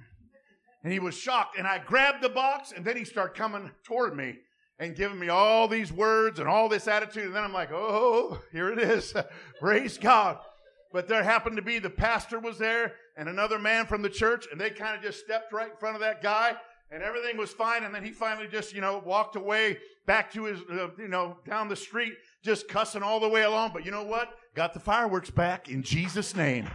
And 0.83 0.93
he 0.93 0.99
was 0.99 1.15
shocked. 1.15 1.57
And 1.57 1.67
I 1.67 1.79
grabbed 1.79 2.23
the 2.23 2.29
box 2.29 2.73
and 2.73 2.85
then 2.85 2.97
he 2.97 3.05
started 3.05 3.37
coming 3.37 3.71
toward 3.85 4.17
me 4.17 4.39
and 4.79 4.97
giving 4.97 5.19
me 5.19 5.29
all 5.29 5.69
these 5.69 5.93
words 5.93 6.39
and 6.39 6.49
all 6.49 6.69
this 6.69 6.89
attitude. 6.89 7.27
And 7.27 7.35
then 7.35 7.45
I'm 7.45 7.53
like, 7.53 7.71
oh, 7.73 8.41
here 8.53 8.73
it 8.73 8.79
is. 8.79 9.15
Praise 9.61 9.99
God. 9.99 10.39
But 10.93 11.07
there 11.07 11.23
happened 11.23 11.57
to 11.57 11.63
be 11.63 11.79
the 11.79 11.91
pastor 11.91 12.41
was 12.41 12.59
there 12.59 12.95
and 13.17 13.29
another 13.29 13.59
man 13.59 13.87
from 13.87 14.03
the 14.03 14.09
church, 14.09 14.47
and 14.51 14.61
they 14.61 14.71
kind 14.71 14.97
of 14.97 15.03
just 15.03 15.21
stepped 15.21 15.53
right 15.53 15.71
in 15.71 15.77
front 15.77 15.95
of 15.95 16.01
that 16.01 16.23
guy 16.23 16.57
and 16.91 17.03
everything 17.03 17.37
was 17.37 17.51
fine. 17.51 17.85
And 17.85 17.95
then 17.95 18.05
he 18.05 18.11
finally 18.11 18.49
just, 18.49 18.75
you 18.75 18.81
know, 18.81 19.03
walked 19.05 19.37
away 19.37 19.79
back 20.07 20.33
to 20.33 20.45
his, 20.45 20.61
uh, 20.71 20.89
you 20.99 21.09
know, 21.09 21.37
down 21.47 21.69
the 21.69 21.77
street, 21.77 22.15
just 22.43 22.69
cussing 22.69 23.03
all 23.03 23.21
the 23.21 23.29
way 23.29 23.43
along. 23.43 23.71
But 23.73 23.85
you 23.85 23.91
know 23.91 24.05
what? 24.05 24.31
Got 24.55 24.75
the 24.75 24.81
fireworks 24.81 25.31
back 25.31 25.69
in 25.69 25.83
Jesus' 25.83 26.35
name. 26.35 26.69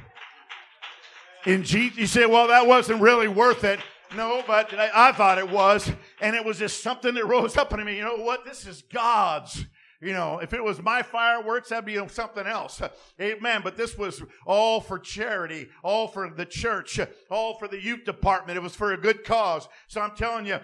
In 1.45 1.63
Jesus, 1.63 1.97
you 1.97 2.07
say, 2.07 2.25
well, 2.25 2.47
that 2.47 2.65
wasn't 2.65 3.01
really 3.01 3.27
worth 3.27 3.63
it. 3.63 3.79
No, 4.15 4.43
but 4.47 4.73
I, 4.73 5.09
I 5.09 5.11
thought 5.11 5.37
it 5.37 5.49
was. 5.49 5.91
And 6.21 6.35
it 6.35 6.45
was 6.45 6.57
just 6.57 6.81
something 6.81 7.13
that 7.13 7.25
rose 7.25 7.57
up 7.57 7.73
in 7.73 7.83
me. 7.83 7.97
You 7.97 8.03
know 8.03 8.17
what? 8.17 8.45
This 8.45 8.65
is 8.65 8.81
God's. 8.81 9.65
You 10.05 10.13
know, 10.13 10.37
if 10.37 10.53
it 10.53 10.63
was 10.63 10.81
my 10.83 11.01
fireworks, 11.01 11.69
that'd 11.69 11.83
be 11.83 11.99
something 12.09 12.45
else. 12.45 12.79
Amen. 13.19 13.61
But 13.63 13.75
this 13.75 13.97
was 13.97 14.21
all 14.45 14.79
for 14.79 14.99
charity, 14.99 15.67
all 15.83 16.07
for 16.07 16.29
the 16.29 16.45
church, 16.45 16.99
all 17.31 17.57
for 17.57 17.67
the 17.67 17.81
youth 17.81 18.05
department. 18.05 18.55
It 18.55 18.61
was 18.61 18.75
for 18.75 18.93
a 18.93 18.97
good 18.97 19.23
cause. 19.23 19.67
So 19.87 20.01
I'm 20.01 20.15
telling 20.15 20.45
you, 20.45 20.59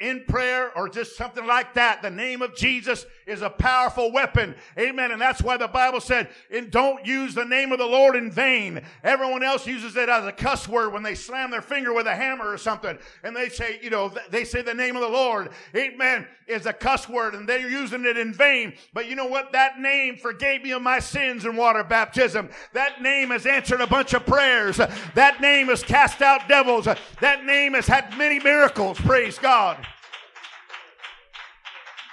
in 0.00 0.24
prayer 0.26 0.76
or 0.76 0.88
just 0.88 1.16
something 1.16 1.46
like 1.46 1.74
that, 1.74 2.02
the 2.02 2.10
name 2.10 2.42
of 2.42 2.56
Jesus 2.56 3.06
is 3.24 3.40
a 3.42 3.48
powerful 3.48 4.10
weapon. 4.10 4.56
Amen. 4.76 5.12
And 5.12 5.20
that's 5.20 5.42
why 5.42 5.56
the 5.56 5.68
Bible 5.68 6.00
said, 6.00 6.28
and 6.52 6.72
don't 6.72 7.06
use 7.06 7.34
the 7.34 7.44
name 7.44 7.70
of 7.70 7.78
the 7.78 7.86
Lord 7.86 8.16
in 8.16 8.32
vain. 8.32 8.82
Everyone 9.04 9.44
else 9.44 9.68
uses 9.68 9.96
it 9.96 10.08
as 10.08 10.26
a 10.26 10.32
cuss 10.32 10.66
word 10.66 10.92
when 10.92 11.04
they 11.04 11.14
slam 11.14 11.52
their 11.52 11.62
finger 11.62 11.94
with 11.94 12.08
a 12.08 12.14
hammer 12.14 12.50
or 12.50 12.58
something. 12.58 12.98
And 13.22 13.34
they 13.34 13.48
say, 13.48 13.78
you 13.80 13.90
know, 13.90 14.12
they 14.30 14.42
say 14.44 14.62
the 14.62 14.74
name 14.74 14.96
of 14.96 15.02
the 15.02 15.08
Lord. 15.08 15.50
Amen. 15.76 16.26
Is 16.48 16.66
a 16.66 16.72
cuss 16.72 17.08
word 17.08 17.34
and 17.34 17.48
they're 17.48 17.70
using 17.70 18.04
it 18.04 18.18
in 18.18 18.34
vain. 18.34 18.74
But 18.92 19.06
you 19.06 19.14
know 19.14 19.26
what? 19.26 19.52
That 19.52 19.78
name 19.78 20.16
forgave 20.16 20.64
me 20.64 20.72
of 20.72 20.82
my 20.82 20.98
sins 20.98 21.44
in 21.44 21.54
water 21.54 21.84
baptism. 21.84 22.50
That 22.72 23.00
name 23.00 23.30
has 23.30 23.46
answered 23.46 23.80
a 23.80 23.86
bunch 23.86 24.14
of 24.14 24.26
prayers. 24.26 24.78
That 25.14 25.40
name 25.40 25.68
has 25.68 25.84
cast 25.84 26.22
out 26.22 26.48
devils. 26.48 26.88
That 27.20 27.44
name 27.44 27.74
has 27.74 27.86
had 27.86 28.18
many 28.18 28.40
miracles. 28.40 29.00
Praise 29.00 29.38
God. 29.38 29.59
God. 29.60 29.86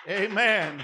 Amen. 0.10 0.84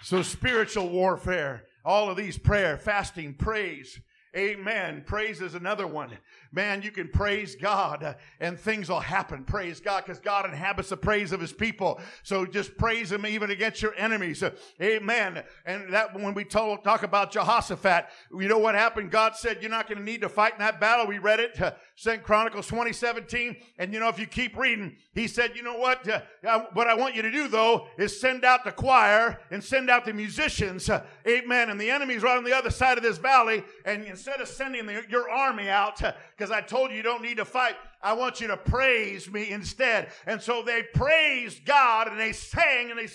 So, 0.00 0.22
spiritual 0.22 0.90
warfare, 0.90 1.64
all 1.84 2.08
of 2.08 2.16
these 2.16 2.38
prayer, 2.38 2.76
fasting, 2.76 3.34
praise. 3.34 3.98
Amen. 4.36 5.02
Praise 5.04 5.40
is 5.42 5.56
another 5.56 5.88
one 5.88 6.16
man, 6.52 6.82
you 6.82 6.90
can 6.90 7.08
praise 7.08 7.56
God 7.56 8.04
uh, 8.04 8.14
and 8.40 8.58
things 8.58 8.88
will 8.88 9.00
happen. 9.00 9.44
Praise 9.44 9.80
God, 9.80 10.04
because 10.04 10.20
God 10.20 10.44
inhabits 10.44 10.90
the 10.90 10.96
praise 10.96 11.32
of 11.32 11.40
his 11.40 11.52
people. 11.52 12.00
So 12.22 12.44
just 12.44 12.76
praise 12.76 13.10
him 13.10 13.24
even 13.24 13.50
against 13.50 13.80
your 13.80 13.94
enemies. 13.96 14.42
Uh, 14.42 14.50
amen. 14.80 15.42
And 15.64 15.92
that 15.92 16.14
when 16.14 16.34
we 16.34 16.44
talk, 16.44 16.84
talk 16.84 17.02
about 17.02 17.32
Jehoshaphat, 17.32 18.06
you 18.38 18.48
know 18.48 18.58
what 18.58 18.74
happened? 18.74 19.10
God 19.10 19.34
said, 19.34 19.58
You're 19.62 19.70
not 19.70 19.88
going 19.88 19.98
to 19.98 20.04
need 20.04 20.20
to 20.20 20.28
fight 20.28 20.52
in 20.52 20.58
that 20.58 20.78
battle. 20.78 21.06
We 21.06 21.18
read 21.18 21.40
it, 21.40 21.60
uh, 21.60 21.72
Second 21.96 22.24
Chronicles 22.24 22.66
2017. 22.68 23.56
And 23.78 23.92
you 23.92 24.00
know, 24.00 24.08
if 24.08 24.18
you 24.18 24.26
keep 24.26 24.56
reading, 24.56 24.96
he 25.14 25.26
said, 25.26 25.52
You 25.56 25.62
know 25.62 25.78
what? 25.78 26.06
Uh, 26.08 26.20
what 26.74 26.86
I 26.86 26.94
want 26.94 27.14
you 27.14 27.22
to 27.22 27.30
do 27.30 27.48
though 27.48 27.86
is 27.98 28.20
send 28.20 28.44
out 28.44 28.64
the 28.64 28.72
choir 28.72 29.40
and 29.50 29.64
send 29.64 29.88
out 29.88 30.04
the 30.04 30.12
musicians. 30.12 30.90
Uh, 30.90 31.04
amen. 31.26 31.70
And 31.70 31.80
the 31.80 31.90
enemy's 31.90 32.22
right 32.22 32.36
on 32.36 32.44
the 32.44 32.56
other 32.56 32.70
side 32.70 32.98
of 32.98 33.04
this 33.04 33.18
valley. 33.18 33.64
And 33.84 34.04
instead 34.04 34.40
of 34.40 34.48
sending 34.48 34.86
the, 34.86 35.02
your 35.08 35.30
army 35.30 35.68
out, 35.68 36.02
uh, 36.02 36.12
because 36.42 36.50
I 36.50 36.60
told 36.60 36.90
you 36.90 36.96
you 36.96 37.04
don't 37.04 37.22
need 37.22 37.36
to 37.36 37.44
fight. 37.44 37.76
I 38.02 38.14
want 38.14 38.40
you 38.40 38.48
to 38.48 38.56
praise 38.56 39.30
me 39.30 39.50
instead. 39.50 40.08
And 40.26 40.42
so 40.42 40.60
they 40.60 40.82
praised 40.92 41.64
God 41.64 42.08
and 42.08 42.18
they 42.18 42.32
sang 42.32 42.90
and 42.90 42.98
they 42.98 43.06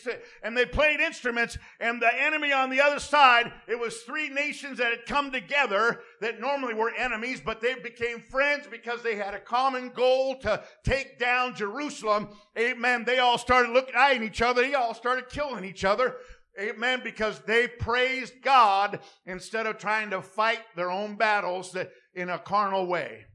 and 0.43 0.55
they 0.55 0.65
played 0.65 1.01
instruments 1.01 1.57
and 1.81 2.01
the 2.01 2.09
enemy 2.23 2.53
on 2.53 2.69
the 2.69 2.79
other 2.79 3.01
side, 3.01 3.51
it 3.67 3.77
was 3.77 3.97
three 3.97 4.29
nations 4.29 4.77
that 4.77 4.91
had 4.91 5.05
come 5.05 5.29
together 5.29 5.99
that 6.21 6.39
normally 6.39 6.73
were 6.73 6.93
enemies, 6.97 7.41
but 7.43 7.59
they 7.59 7.75
became 7.75 8.21
friends 8.21 8.65
because 8.71 9.03
they 9.03 9.17
had 9.17 9.33
a 9.33 9.41
common 9.41 9.89
goal 9.89 10.37
to 10.39 10.63
take 10.85 11.19
down 11.19 11.53
Jerusalem. 11.53 12.29
Amen. 12.57 13.03
They 13.03 13.19
all 13.19 13.37
started 13.37 13.73
looking 13.73 13.95
eyeing 13.97 14.23
each 14.23 14.41
other. 14.41 14.61
They 14.61 14.73
all 14.73 14.93
started 14.93 15.27
killing 15.27 15.65
each 15.65 15.83
other. 15.83 16.15
Amen. 16.59 17.01
Because 17.03 17.39
they 17.41 17.67
praised 17.67 18.41
God 18.41 18.99
instead 19.25 19.67
of 19.67 19.77
trying 19.77 20.09
to 20.11 20.21
fight 20.21 20.61
their 20.75 20.89
own 20.89 21.15
battles 21.15 21.71
that 21.73 21.91
in 22.17 22.29
a 22.29 22.39
carnal 22.39 22.87
way. 22.87 23.25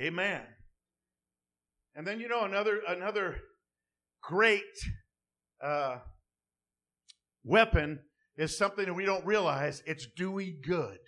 Amen. 0.00 0.40
And 1.94 2.06
then 2.06 2.20
you 2.20 2.28
know 2.28 2.44
another 2.44 2.80
another 2.88 3.40
great 4.22 4.62
uh, 5.62 5.98
weapon 7.44 8.00
is 8.36 8.56
something 8.56 8.86
that 8.86 8.94
we 8.94 9.04
don't 9.04 9.26
realize. 9.26 9.82
It's 9.84 10.06
doing 10.16 10.60
good. 10.64 10.98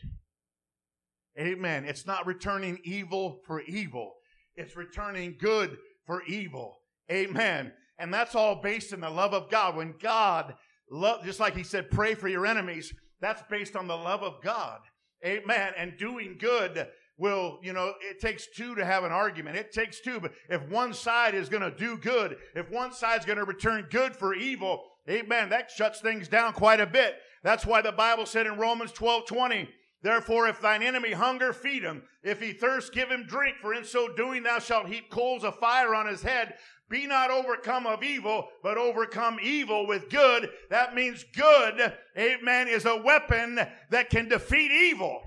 Amen. 1.39 1.85
It's 1.85 2.07
not 2.07 2.27
returning 2.27 2.79
evil 2.85 3.41
for 3.47 3.63
evil. 3.63 4.13
It's 4.57 4.77
returning 4.77 5.37
good 5.41 5.79
for 6.07 6.23
evil. 6.25 6.79
Amen. 7.11 7.73
And 7.99 8.13
that's 8.13 8.35
all 8.35 8.61
based 8.61 8.93
in 8.93 9.01
the 9.01 9.11
love 9.11 9.33
of 9.33 9.49
God. 9.49 9.77
When 9.77 9.95
God 10.01 10.55
love, 10.91 11.25
just 11.25 11.41
like 11.41 11.57
He 11.57 11.63
said, 11.63 11.91
pray 11.91 12.15
for 12.15 12.29
your 12.29 12.47
enemies. 12.47 12.93
That's 13.21 13.43
based 13.49 13.75
on 13.77 13.87
the 13.87 13.97
love 13.97 14.23
of 14.23 14.43
God. 14.43 14.81
Amen. 15.25 15.73
And 15.77 15.97
doing 15.97 16.37
good 16.39 16.89
will, 17.17 17.59
you 17.63 17.73
know, 17.73 17.95
it 18.01 18.21
takes 18.21 18.47
two 18.47 18.75
to 18.75 18.85
have 18.85 19.05
an 19.05 19.13
argument. 19.13 19.57
It 19.57 19.73
takes 19.73 20.01
two. 20.01 20.21
But 20.21 20.33
if 20.49 20.69
one 20.69 20.93
side 20.93 21.35
is 21.35 21.49
going 21.49 21.63
to 21.63 21.71
do 21.71 21.97
good, 21.97 22.37
if 22.55 22.71
one 22.71 22.93
side's 22.93 23.25
going 23.25 23.39
to 23.39 23.45
return 23.45 23.87
good 23.91 24.15
for 24.15 24.35
evil, 24.35 24.83
amen, 25.09 25.51
that 25.51 25.71
shuts 25.71 26.01
things 26.01 26.29
down 26.29 26.53
quite 26.53 26.81
a 26.81 26.87
bit. 26.87 27.17
That's 27.43 27.67
why 27.67 27.83
the 27.83 27.93
Bible 27.93 28.27
said 28.27 28.47
in 28.47 28.57
Romans 28.57 28.93
12 28.93 29.27
20, 29.27 29.69
Therefore, 30.05 30.47
if 30.49 30.61
thine 30.61 30.83
enemy 30.83 31.13
hunger, 31.13 31.55
feed 31.55 31.83
him. 31.83 32.03
If 32.23 32.39
he 32.39 32.53
thirst, 32.53 32.93
give 32.93 33.09
him 33.09 33.25
drink. 33.27 33.57
For 33.63 33.73
in 33.73 33.85
so 33.85 34.15
doing, 34.15 34.43
thou 34.43 34.59
shalt 34.59 34.87
heap 34.87 35.09
coals 35.11 35.45
of 35.45 35.59
fire 35.59 35.95
on 35.95 36.07
his 36.07 36.21
head. 36.21 36.57
Be 36.91 37.07
not 37.07 37.31
overcome 37.31 37.87
of 37.87 38.03
evil, 38.03 38.49
but 38.63 38.77
overcome 38.77 39.39
evil 39.43 39.87
with 39.87 40.11
good. 40.11 40.51
That 40.69 40.95
means 40.95 41.25
good, 41.35 41.97
amen, 42.19 42.69
is 42.69 42.85
a 42.85 43.01
weapon 43.01 43.59
that 43.91 44.11
can 44.11 44.29
defeat 44.29 44.71
evil. 44.71 45.23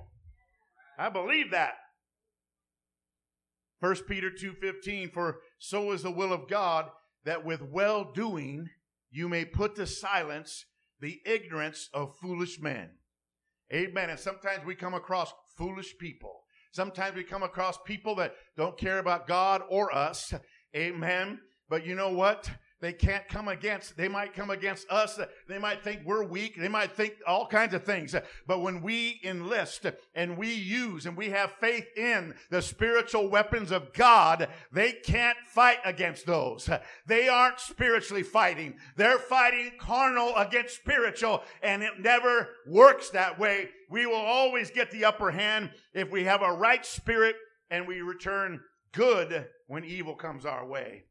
I 1.00 1.10
believe 1.10 1.50
that. 1.52 1.74
1 3.80 3.96
Peter 4.08 4.30
2:15 4.30 5.12
for 5.12 5.42
so 5.58 5.92
is 5.92 6.04
the 6.04 6.12
will 6.12 6.32
of 6.32 6.48
God 6.48 6.92
that 7.24 7.44
with 7.44 7.64
well 7.64 8.04
doing 8.04 8.70
you 9.10 9.28
may 9.28 9.44
put 9.44 9.76
to 9.76 9.88
silence 9.88 10.66
the 11.00 11.20
ignorance 11.26 11.90
of 11.94 12.16
foolish 12.20 12.60
men. 12.60 12.97
Amen. 13.74 14.10
And 14.10 14.20
sometimes 14.20 14.66
we 14.66 14.76
come 14.76 14.94
across 14.94 15.34
foolish 15.58 15.98
people. 15.98 16.44
Sometimes 16.72 17.16
we 17.16 17.24
come 17.24 17.44
across 17.44 17.78
people 17.86 18.16
that 18.16 18.36
don't 18.56 18.78
care 18.78 19.00
about 19.00 19.28
God 19.28 19.62
or 19.70 19.94
us. 19.96 20.34
Amen. 20.76 21.40
But 21.70 21.86
you 21.86 21.96
know 21.96 22.12
what? 22.12 22.50
They 22.80 22.94
can't 22.94 23.28
come 23.28 23.48
against, 23.48 23.98
they 23.98 24.08
might 24.08 24.36
come 24.36 24.52
against 24.52 24.88
us. 24.92 25.20
They 25.50 25.58
might 25.58 25.84
think 25.84 26.02
we're 26.06 26.24
weak. 26.24 26.56
They 26.56 26.68
might 26.68 26.96
think 26.96 27.16
all 27.26 27.48
kinds 27.48 27.74
of 27.74 27.84
things. 27.84 28.16
But 28.46 28.60
when 28.60 28.84
we 28.84 29.20
enlist 29.24 29.88
and 30.14 30.38
we 30.38 30.54
use 30.54 31.08
and 31.08 31.18
we 31.18 31.30
have 31.32 31.54
faith 31.60 31.88
in 31.98 32.36
the 32.52 32.62
spiritual 32.62 33.30
weapons 33.30 33.72
of 33.72 33.94
God, 33.94 34.48
they 34.72 34.92
can't 34.92 35.38
fight 35.48 35.80
against 35.86 36.28
those. 36.28 36.70
They 37.08 37.28
aren't 37.28 37.60
spiritually 37.60 38.24
fighting. 38.24 38.76
They're 38.96 39.18
fighting 39.18 39.72
carnal 39.80 40.36
against 40.36 40.76
spiritual 40.76 41.42
and 41.64 41.82
it 41.82 42.00
never 42.00 42.50
works 42.68 43.10
that 43.10 43.40
way. 43.40 43.70
We 43.90 44.06
will 44.06 44.16
always 44.16 44.70
get 44.70 44.92
the 44.92 45.06
upper 45.06 45.32
hand 45.32 45.72
if 45.94 46.12
we 46.12 46.26
have 46.26 46.44
a 46.44 46.52
right 46.54 46.86
spirit 46.86 47.36
and 47.72 47.88
we 47.88 48.02
return 48.02 48.62
good 48.92 49.48
when 49.68 49.84
evil 49.84 50.16
comes 50.16 50.46
our 50.46 50.66
way. 50.66 51.06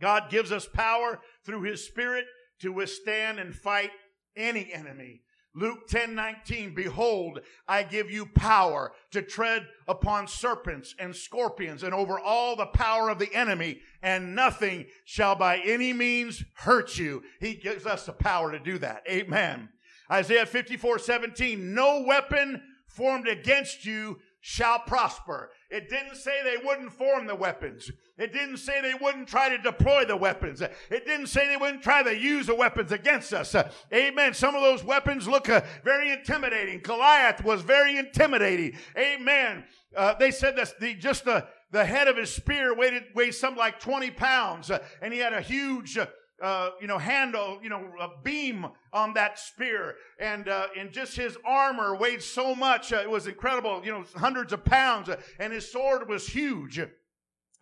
God 0.00 0.30
gives 0.30 0.52
us 0.52 0.66
power 0.66 1.20
through 1.44 1.62
his 1.62 1.84
spirit 1.86 2.26
to 2.60 2.72
withstand 2.72 3.38
and 3.38 3.54
fight 3.54 3.90
any 4.36 4.72
enemy. 4.72 5.22
Luke 5.56 5.86
10 5.86 6.16
19, 6.16 6.74
behold, 6.74 7.40
I 7.68 7.84
give 7.84 8.10
you 8.10 8.26
power 8.26 8.92
to 9.12 9.22
tread 9.22 9.66
upon 9.86 10.26
serpents 10.26 10.94
and 10.98 11.14
scorpions 11.14 11.84
and 11.84 11.94
over 11.94 12.18
all 12.18 12.56
the 12.56 12.66
power 12.66 13.08
of 13.08 13.20
the 13.20 13.32
enemy, 13.32 13.80
and 14.02 14.34
nothing 14.34 14.86
shall 15.04 15.36
by 15.36 15.58
any 15.58 15.92
means 15.92 16.42
hurt 16.56 16.98
you. 16.98 17.22
He 17.40 17.54
gives 17.54 17.86
us 17.86 18.06
the 18.06 18.12
power 18.12 18.50
to 18.50 18.58
do 18.58 18.78
that. 18.78 19.04
Amen. 19.08 19.68
Isaiah 20.10 20.46
54 20.46 20.98
17, 20.98 21.72
no 21.72 22.04
weapon 22.04 22.60
formed 22.88 23.28
against 23.28 23.84
you 23.84 24.18
shall 24.40 24.80
prosper. 24.80 25.50
It 25.74 25.90
didn't 25.90 26.14
say 26.14 26.30
they 26.44 26.64
wouldn't 26.64 26.92
form 26.92 27.26
the 27.26 27.34
weapons. 27.34 27.90
It 28.16 28.32
didn't 28.32 28.58
say 28.58 28.80
they 28.80 28.94
wouldn't 28.94 29.26
try 29.26 29.48
to 29.48 29.58
deploy 29.58 30.04
the 30.04 30.16
weapons. 30.16 30.60
It 30.60 31.04
didn't 31.04 31.26
say 31.26 31.48
they 31.48 31.56
wouldn't 31.56 31.82
try 31.82 32.04
to 32.04 32.16
use 32.16 32.46
the 32.46 32.54
weapons 32.54 32.92
against 32.92 33.32
us. 33.32 33.56
Uh, 33.56 33.68
amen. 33.92 34.34
Some 34.34 34.54
of 34.54 34.62
those 34.62 34.84
weapons 34.84 35.26
look 35.26 35.48
uh, 35.48 35.62
very 35.82 36.12
intimidating. 36.12 36.78
Goliath 36.78 37.42
was 37.42 37.62
very 37.62 37.98
intimidating. 37.98 38.78
Amen. 38.96 39.64
Uh, 39.96 40.14
they 40.14 40.30
said 40.30 40.54
that 40.58 40.78
the, 40.78 40.94
just 40.94 41.24
the, 41.24 41.44
the 41.72 41.84
head 41.84 42.06
of 42.06 42.16
his 42.16 42.32
spear 42.32 42.72
weighed, 42.72 43.06
weighed 43.16 43.34
something 43.34 43.58
like 43.58 43.80
20 43.80 44.12
pounds, 44.12 44.70
uh, 44.70 44.78
and 45.02 45.12
he 45.12 45.18
had 45.18 45.32
a 45.32 45.40
huge 45.40 45.98
uh, 46.42 46.70
you 46.80 46.86
know, 46.86 46.98
handle, 46.98 47.58
you 47.62 47.68
know, 47.68 47.84
a 48.00 48.08
beam 48.22 48.66
on 48.92 49.14
that 49.14 49.38
spear. 49.38 49.94
And, 50.18 50.48
uh, 50.48 50.68
and 50.76 50.92
just 50.92 51.16
his 51.16 51.36
armor 51.46 51.94
weighed 51.94 52.22
so 52.22 52.54
much. 52.54 52.92
Uh, 52.92 52.96
it 52.96 53.10
was 53.10 53.26
incredible, 53.26 53.82
you 53.84 53.92
know, 53.92 54.04
hundreds 54.16 54.52
of 54.52 54.64
pounds. 54.64 55.08
Uh, 55.08 55.20
and 55.38 55.52
his 55.52 55.70
sword 55.70 56.08
was 56.08 56.26
huge. 56.26 56.80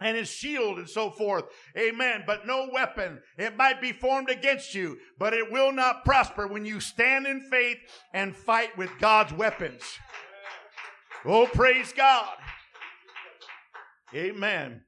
And 0.00 0.16
his 0.16 0.28
shield 0.28 0.78
and 0.78 0.88
so 0.88 1.10
forth. 1.10 1.44
Amen. 1.78 2.24
But 2.26 2.46
no 2.46 2.68
weapon. 2.72 3.20
It 3.38 3.56
might 3.56 3.80
be 3.80 3.92
formed 3.92 4.30
against 4.30 4.74
you, 4.74 4.98
but 5.16 5.32
it 5.32 5.52
will 5.52 5.70
not 5.70 6.04
prosper 6.04 6.48
when 6.48 6.64
you 6.64 6.80
stand 6.80 7.26
in 7.26 7.40
faith 7.42 7.78
and 8.12 8.34
fight 8.34 8.76
with 8.76 8.90
God's 8.98 9.32
weapons. 9.32 9.82
Oh, 11.24 11.46
praise 11.46 11.92
God. 11.92 12.34
Amen. 14.12 14.82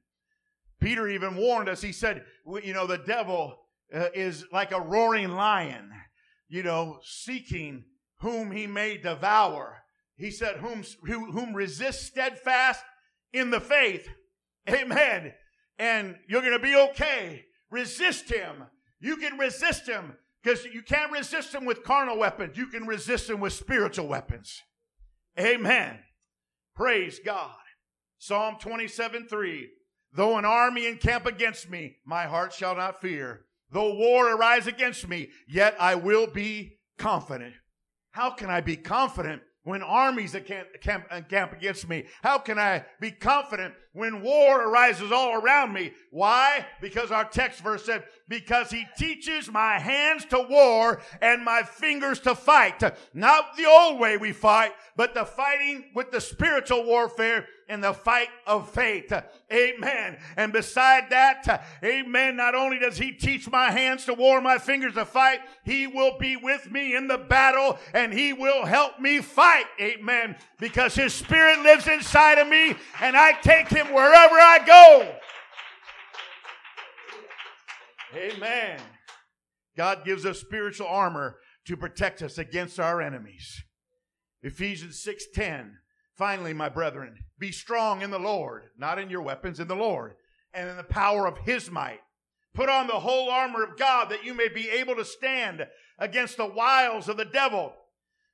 Peter 0.81 1.07
even 1.07 1.37
warned 1.37 1.69
us. 1.69 1.81
He 1.81 1.93
said, 1.93 2.25
you 2.61 2.73
know, 2.73 2.85
the 2.85 2.97
devil 2.97 3.64
uh, 3.93 4.07
is 4.13 4.45
like 4.51 4.71
a 4.71 4.81
roaring 4.81 5.31
lion, 5.31 5.91
you 6.47 6.63
know, 6.63 6.99
seeking 7.03 7.83
whom 8.19 8.51
he 8.51 8.67
may 8.67 8.97
devour. 8.97 9.83
He 10.17 10.31
said, 10.31 10.57
whom, 10.57 10.83
who, 11.05 11.31
whom 11.31 11.53
resist 11.53 12.05
steadfast 12.05 12.83
in 13.33 13.49
the 13.49 13.59
faith. 13.59 14.07
Amen. 14.69 15.33
And 15.77 16.15
you're 16.27 16.41
going 16.41 16.53
to 16.53 16.59
be 16.59 16.75
okay. 16.75 17.45
Resist 17.69 18.31
him. 18.31 18.63
You 18.99 19.17
can 19.17 19.37
resist 19.37 19.87
him 19.87 20.15
because 20.41 20.63
you 20.65 20.81
can't 20.81 21.11
resist 21.11 21.53
him 21.53 21.65
with 21.65 21.83
carnal 21.83 22.17
weapons. 22.17 22.57
You 22.57 22.67
can 22.67 22.87
resist 22.87 23.29
him 23.29 23.39
with 23.39 23.53
spiritual 23.53 24.07
weapons. 24.07 24.61
Amen. 25.39 25.99
Praise 26.75 27.19
God. 27.23 27.55
Psalm 28.17 28.55
27 28.59 29.27
3. 29.27 29.69
Though 30.13 30.37
an 30.37 30.45
army 30.45 30.87
encamp 30.87 31.25
against 31.25 31.69
me, 31.69 31.97
my 32.05 32.23
heart 32.23 32.53
shall 32.53 32.75
not 32.75 33.01
fear. 33.01 33.44
Though 33.71 33.95
war 33.95 34.33
arise 34.33 34.67
against 34.67 35.07
me, 35.07 35.29
yet 35.47 35.75
I 35.79 35.95
will 35.95 36.27
be 36.27 36.79
confident. 36.97 37.53
How 38.11 38.31
can 38.31 38.49
I 38.49 38.61
be 38.61 38.77
confident 38.77 39.41
when 39.63 39.81
armies 39.81 40.37
camp, 40.45 40.67
camp, 40.79 41.05
uh, 41.09 41.21
camp 41.21 41.51
against 41.51 41.89
me? 41.89 42.05
How 42.21 42.37
can 42.37 42.57
I 42.59 42.85
be 43.01 43.11
confident 43.11 43.73
when 43.93 44.21
war 44.21 44.61
arises 44.61 45.11
all 45.11 45.41
around 45.41 45.73
me? 45.73 45.91
Why? 46.11 46.65
Because 46.79 47.11
our 47.11 47.25
text 47.25 47.61
verse 47.61 47.83
said, 47.83 48.03
because 48.29 48.69
he 48.69 48.85
teaches 48.97 49.51
my 49.51 49.79
hands 49.79 50.23
to 50.25 50.45
war 50.49 51.01
and 51.21 51.43
my 51.43 51.63
fingers 51.63 52.19
to 52.21 52.35
fight. 52.35 52.81
Not 53.13 53.57
the 53.57 53.65
old 53.65 53.99
way 53.99 54.17
we 54.17 54.31
fight, 54.31 54.71
but 54.95 55.13
the 55.13 55.25
fighting 55.25 55.85
with 55.95 56.11
the 56.11 56.21
spiritual 56.21 56.85
warfare 56.85 57.47
in 57.67 57.81
the 57.81 57.93
fight 57.93 58.29
of 58.45 58.69
faith. 58.69 59.11
Amen. 59.51 60.17
And 60.37 60.53
beside 60.53 61.09
that, 61.09 61.65
amen, 61.83 62.35
not 62.35 62.55
only 62.55 62.79
does 62.79 62.97
he 62.97 63.11
teach 63.11 63.49
my 63.49 63.71
hands 63.71 64.05
to 64.05 64.13
war, 64.13 64.39
my 64.41 64.57
fingers 64.57 64.93
to 64.93 65.05
fight, 65.05 65.41
he 65.63 65.87
will 65.87 66.17
be 66.17 66.35
with 66.35 66.71
me 66.71 66.95
in 66.95 67.07
the 67.07 67.17
battle 67.17 67.79
and 67.93 68.13
he 68.13 68.33
will 68.33 68.65
help 68.65 68.99
me 68.99 69.19
fight. 69.19 69.65
Amen. 69.79 70.35
Because 70.59 70.95
his 70.95 71.13
spirit 71.13 71.59
lives 71.61 71.87
inside 71.87 72.37
of 72.37 72.47
me 72.47 72.75
and 73.01 73.17
I 73.17 73.33
take 73.41 73.69
him 73.69 73.87
wherever 73.87 74.35
I 74.35 74.59
go. 74.65 75.15
Amen. 78.15 78.79
God 79.75 80.05
gives 80.05 80.25
us 80.25 80.39
spiritual 80.39 80.87
armor 80.87 81.37
to 81.65 81.75
protect 81.75 82.21
us 82.21 82.37
against 82.37 82.79
our 82.79 83.01
enemies. 83.01 83.63
Ephesians 84.41 85.03
6:10 85.03 85.79
Finally, 86.17 86.53
my 86.53 86.69
brethren, 86.69 87.25
be 87.37 87.51
strong 87.51 88.01
in 88.01 88.09
the 88.09 88.19
Lord, 88.19 88.63
not 88.77 88.99
in 88.99 89.09
your 89.09 89.21
weapons, 89.21 89.59
in 89.59 89.67
the 89.67 89.75
Lord, 89.75 90.13
and 90.53 90.69
in 90.69 90.77
the 90.77 90.83
power 90.83 91.27
of 91.27 91.39
his 91.39 91.69
might. 91.69 91.99
Put 92.53 92.69
on 92.69 92.87
the 92.87 92.93
whole 92.93 93.29
armor 93.29 93.63
of 93.63 93.77
God 93.77 94.09
that 94.09 94.23
you 94.23 94.33
may 94.33 94.47
be 94.47 94.69
able 94.69 94.95
to 94.95 95.03
stand 95.03 95.67
against 95.99 96.37
the 96.37 96.45
wiles 96.45 97.09
of 97.09 97.17
the 97.17 97.25
devil. 97.25 97.73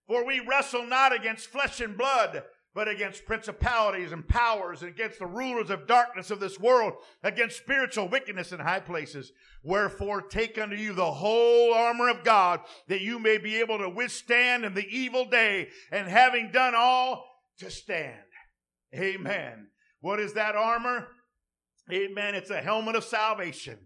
For 0.06 0.24
we 0.24 0.40
wrestle 0.40 0.86
not 0.86 1.16
against 1.16 1.48
flesh 1.48 1.82
and 1.82 1.98
blood, 1.98 2.44
but 2.76 2.88
against 2.88 3.26
principalities 3.26 4.12
and 4.12 4.28
powers, 4.28 4.82
and 4.82 4.92
against 4.92 5.20
the 5.20 5.26
rulers 5.26 5.70
of 5.70 5.88
darkness 5.88 6.30
of 6.32 6.40
this 6.40 6.60
world, 6.60 6.94
against 7.24 7.58
spiritual 7.58 8.08
wickedness 8.08 8.52
in 8.52 8.60
high 8.60 8.80
places. 8.80 9.32
Wherefore, 9.64 10.22
take 10.22 10.58
unto 10.58 10.76
you 10.76 10.94
the 10.94 11.12
whole 11.12 11.74
armor 11.74 12.10
of 12.10 12.24
God, 12.24 12.62
that 12.88 13.02
you 13.02 13.20
may 13.20 13.38
be 13.38 13.60
able 13.60 13.80
to 13.80 13.90
withstand 13.90 14.64
in 14.64 14.74
the 14.74 14.88
evil 14.88 15.26
day, 15.26 15.70
and 15.92 16.08
having 16.08 16.52
done 16.52 16.74
all, 16.76 17.26
to 17.60 17.70
stand. 17.70 18.18
Amen. 18.96 19.68
What 20.02 20.20
is 20.20 20.34
that 20.34 20.56
armor? 20.56 21.08
Amen. 21.92 22.36
It's 22.36 22.50
a 22.50 22.62
helmet 22.62 22.96
of 22.96 23.04
salvation. 23.04 23.78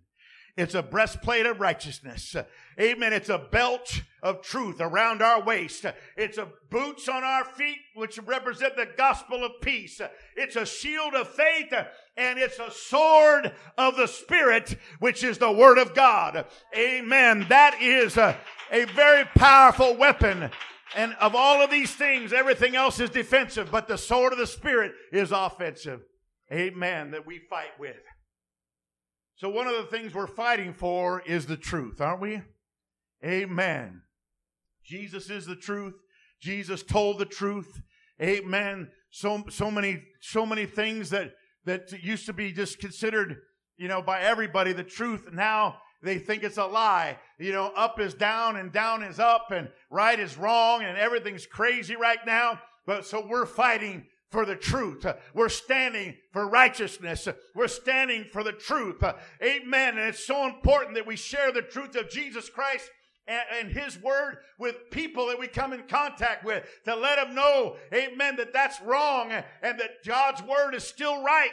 It's 0.58 0.74
a 0.74 0.82
breastplate 0.82 1.46
of 1.46 1.60
righteousness. 1.60 2.34
Amen. 2.80 3.12
It's 3.12 3.28
a 3.28 3.38
belt 3.38 4.02
of 4.24 4.42
truth 4.42 4.78
around 4.80 5.22
our 5.22 5.44
waist. 5.44 5.86
It's 6.16 6.38
a 6.38 6.48
boots 6.70 7.10
on 7.10 7.26
our 7.26 7.44
feet, 7.44 7.80
which 7.94 8.18
represent 8.20 8.78
the 8.78 8.88
gospel 8.98 9.44
of 9.44 9.52
peace. 9.62 10.00
It's 10.38 10.56
a 10.56 10.66
shield 10.66 11.14
of 11.14 11.28
faith 11.28 11.74
and 12.16 12.40
it's 12.40 12.60
a 12.60 12.72
sword 12.72 13.52
of 13.78 13.98
the 13.98 14.08
spirit, 14.08 14.78
which 15.00 15.26
is 15.26 15.38
the 15.38 15.52
word 15.52 15.78
of 15.78 15.94
God. 15.94 16.46
Amen. 16.76 17.46
That 17.50 17.82
is 17.82 18.16
a, 18.16 18.38
a 18.72 18.86
very 18.86 19.26
powerful 19.36 19.98
weapon. 19.98 20.52
And 20.94 21.14
of 21.16 21.34
all 21.36 21.64
of 21.64 21.72
these 21.72 21.94
things, 21.94 22.32
everything 22.32 22.76
else 22.76 23.00
is 23.00 23.10
defensive, 23.10 23.72
but 23.72 23.88
the 23.88 23.98
sword 23.98 24.34
of 24.34 24.40
the 24.40 24.48
spirit 24.48 24.92
is 25.12 25.32
offensive. 25.32 26.02
Amen. 26.52 27.12
That 27.12 27.26
we 27.26 27.40
fight 27.50 27.80
with. 27.80 27.96
So, 29.38 29.50
one 29.50 29.68
of 29.68 29.76
the 29.76 29.90
things 29.90 30.14
we're 30.14 30.28
fighting 30.28 30.74
for 30.74 31.22
is 31.22 31.46
the 31.46 31.58
truth, 31.58 32.00
aren't 32.00 32.22
we? 32.22 32.42
Amen. 33.24 34.02
Jesus 34.86 35.30
is 35.30 35.46
the 35.46 35.56
truth. 35.56 35.96
Jesus 36.40 36.84
told 36.84 37.18
the 37.18 37.26
truth. 37.26 37.82
Amen. 38.22 38.90
So, 39.10 39.44
so 39.50 39.72
many, 39.72 40.04
so 40.22 40.46
many 40.46 40.66
things 40.66 41.10
that, 41.10 41.32
that 41.66 41.92
used 42.04 42.28
to 42.28 42.34
be 42.34 42.52
just 42.52 42.80
considered, 42.80 43.38
you 43.78 43.88
know, 43.88 44.02
by 44.02 44.22
everybody 44.22 44.72
the 44.72 44.84
truth. 44.84 45.26
Now 45.34 45.78
they 46.06 46.20
think 46.20 46.44
it's 46.44 46.58
a 46.58 46.66
lie. 46.66 47.18
You 47.40 47.52
know, 47.52 47.72
up 47.76 48.00
is 48.00 48.14
down 48.14 48.56
and 48.56 48.72
down 48.72 49.04
is 49.04 49.20
up 49.20 49.52
and 49.52 49.70
right 49.90 50.20
is 50.20 50.38
wrong 50.38 50.84
and 50.84 50.98
everything's 50.98 51.46
crazy 51.46 51.96
right 51.96 52.20
now. 52.26 52.62
But 52.86 53.06
so 53.06 53.26
we're 53.26 53.46
fighting 53.46 54.06
for 54.30 54.46
the 54.46 54.56
truth. 54.56 55.06
We're 55.34 55.50
standing 55.50 56.16
for 56.32 56.48
righteousness. 56.48 57.28
We're 57.56 57.68
standing 57.68 58.26
for 58.26 58.44
the 58.44 58.52
truth. 58.52 59.04
Amen. 59.42 59.98
And 59.98 60.08
it's 60.10 60.26
so 60.26 60.46
important 60.46 60.96
that 60.96 61.08
we 61.08 61.16
share 61.16 61.52
the 61.52 61.62
truth 61.62 61.96
of 61.96 62.10
Jesus 62.10 62.50
Christ 62.50 62.90
and, 63.28 63.72
His 63.72 64.00
Word 64.02 64.38
with 64.60 64.92
people 64.92 65.28
that 65.28 65.40
we 65.40 65.48
come 65.48 65.74
in 65.74 65.84
contact 65.88 66.44
with 66.46 66.64
to 66.86 66.96
let 66.96 67.16
them 67.16 67.34
know, 67.34 67.78
amen, 67.94 68.36
that 68.36 68.54
that's 68.54 68.80
wrong 68.82 69.32
and 69.32 69.80
that 69.80 70.04
God's 70.06 70.44
Word 70.44 70.76
is 70.76 70.84
still 70.84 71.24
right. 71.24 71.50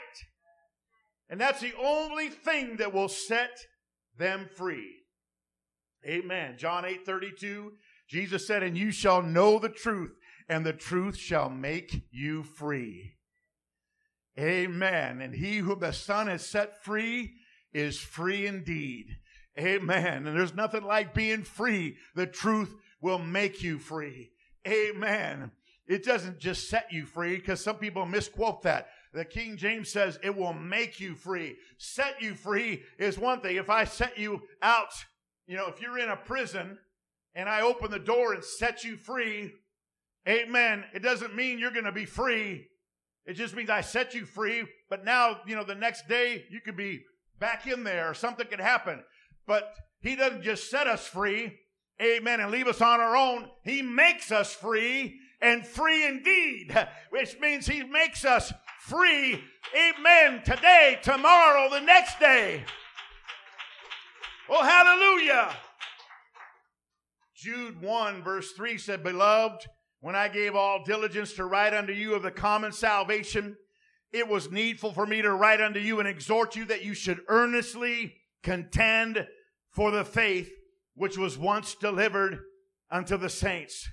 And 1.30 1.40
that's 1.40 1.60
the 1.60 1.72
only 1.80 2.28
thing 2.28 2.76
that 2.76 2.92
will 2.92 3.08
set 3.08 3.58
them 4.18 4.48
free. 4.56 4.96
Amen. 6.06 6.56
John 6.58 6.84
8 6.84 7.06
32, 7.06 7.72
Jesus 8.08 8.46
said, 8.46 8.62
And 8.62 8.76
you 8.76 8.90
shall 8.90 9.22
know 9.22 9.58
the 9.58 9.68
truth, 9.68 10.12
and 10.48 10.66
the 10.66 10.72
truth 10.72 11.16
shall 11.16 11.48
make 11.48 12.04
you 12.10 12.42
free. 12.42 13.14
Amen. 14.38 15.20
And 15.20 15.34
he 15.34 15.58
whom 15.58 15.80
the 15.80 15.92
Son 15.92 16.26
has 16.26 16.44
set 16.44 16.82
free 16.82 17.34
is 17.72 17.98
free 17.98 18.46
indeed. 18.46 19.18
Amen. 19.58 20.26
And 20.26 20.36
there's 20.36 20.54
nothing 20.54 20.82
like 20.82 21.14
being 21.14 21.42
free. 21.42 21.96
The 22.14 22.26
truth 22.26 22.74
will 23.00 23.18
make 23.18 23.62
you 23.62 23.78
free. 23.78 24.30
Amen. 24.66 25.50
It 25.86 26.04
doesn't 26.04 26.38
just 26.38 26.70
set 26.70 26.90
you 26.90 27.04
free 27.04 27.36
because 27.36 27.62
some 27.62 27.76
people 27.76 28.06
misquote 28.06 28.62
that. 28.62 28.88
The 29.12 29.24
King 29.24 29.56
James 29.56 29.90
says 29.90 30.18
it 30.22 30.36
will 30.36 30.54
make 30.54 30.98
you 30.98 31.14
free. 31.14 31.56
Set 31.76 32.22
you 32.22 32.34
free 32.34 32.82
is 32.98 33.18
one 33.18 33.40
thing. 33.40 33.56
If 33.56 33.68
I 33.68 33.84
set 33.84 34.18
you 34.18 34.42
out, 34.62 34.92
you 35.46 35.56
know, 35.56 35.66
if 35.66 35.80
you're 35.82 35.98
in 35.98 36.08
a 36.08 36.16
prison 36.16 36.78
and 37.34 37.48
I 37.48 37.60
open 37.60 37.90
the 37.90 37.98
door 37.98 38.32
and 38.32 38.42
set 38.42 38.84
you 38.84 38.96
free, 38.96 39.52
amen, 40.26 40.84
it 40.94 41.02
doesn't 41.02 41.36
mean 41.36 41.58
you're 41.58 41.70
going 41.70 41.84
to 41.84 41.92
be 41.92 42.06
free. 42.06 42.68
It 43.26 43.34
just 43.34 43.54
means 43.54 43.70
I 43.70 43.82
set 43.82 44.14
you 44.14 44.24
free, 44.24 44.64
but 44.88 45.04
now, 45.04 45.40
you 45.46 45.54
know, 45.54 45.64
the 45.64 45.74
next 45.74 46.08
day 46.08 46.44
you 46.50 46.60
could 46.60 46.76
be 46.76 47.02
back 47.38 47.66
in 47.66 47.84
there 47.84 48.14
something 48.14 48.46
could 48.46 48.60
happen. 48.60 49.02
But 49.46 49.74
he 50.00 50.16
doesn't 50.16 50.42
just 50.42 50.70
set 50.70 50.86
us 50.86 51.06
free, 51.06 51.58
amen, 52.00 52.40
and 52.40 52.50
leave 52.50 52.66
us 52.66 52.80
on 52.80 53.00
our 53.00 53.16
own. 53.16 53.48
He 53.64 53.82
makes 53.82 54.32
us 54.32 54.54
free 54.54 55.18
and 55.42 55.66
free 55.66 56.06
indeed, 56.06 56.72
which 57.10 57.38
means 57.40 57.66
he 57.66 57.82
makes 57.82 58.24
us 58.24 58.52
free, 58.80 59.42
amen, 59.76 60.42
today, 60.44 60.98
tomorrow, 61.02 61.68
the 61.68 61.80
next 61.80 62.18
day. 62.20 62.64
Oh, 64.48 64.62
hallelujah. 64.62 65.54
Jude 67.34 67.82
1, 67.82 68.22
verse 68.22 68.52
3 68.52 68.78
said, 68.78 69.02
Beloved, 69.02 69.66
when 70.00 70.14
I 70.14 70.28
gave 70.28 70.54
all 70.54 70.84
diligence 70.84 71.32
to 71.34 71.44
write 71.44 71.74
unto 71.74 71.92
you 71.92 72.14
of 72.14 72.22
the 72.22 72.30
common 72.30 72.72
salvation, 72.72 73.56
it 74.12 74.28
was 74.28 74.50
needful 74.50 74.92
for 74.92 75.06
me 75.06 75.22
to 75.22 75.32
write 75.32 75.60
unto 75.60 75.80
you 75.80 75.98
and 75.98 76.08
exhort 76.08 76.54
you 76.54 76.64
that 76.66 76.84
you 76.84 76.94
should 76.94 77.20
earnestly 77.28 78.14
contend 78.42 79.26
for 79.70 79.90
the 79.90 80.04
faith 80.04 80.52
which 80.94 81.16
was 81.16 81.38
once 81.38 81.74
delivered 81.74 82.40
unto 82.90 83.16
the 83.16 83.30
saints. 83.30 83.88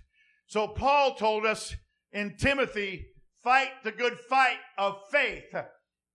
So 0.49 0.67
Paul 0.67 1.13
told 1.13 1.45
us 1.45 1.75
in 2.11 2.35
Timothy, 2.35 3.05
fight 3.43 3.69
the 3.83 3.91
good 3.91 4.17
fight 4.17 4.57
of 4.79 4.97
faith. 5.11 5.53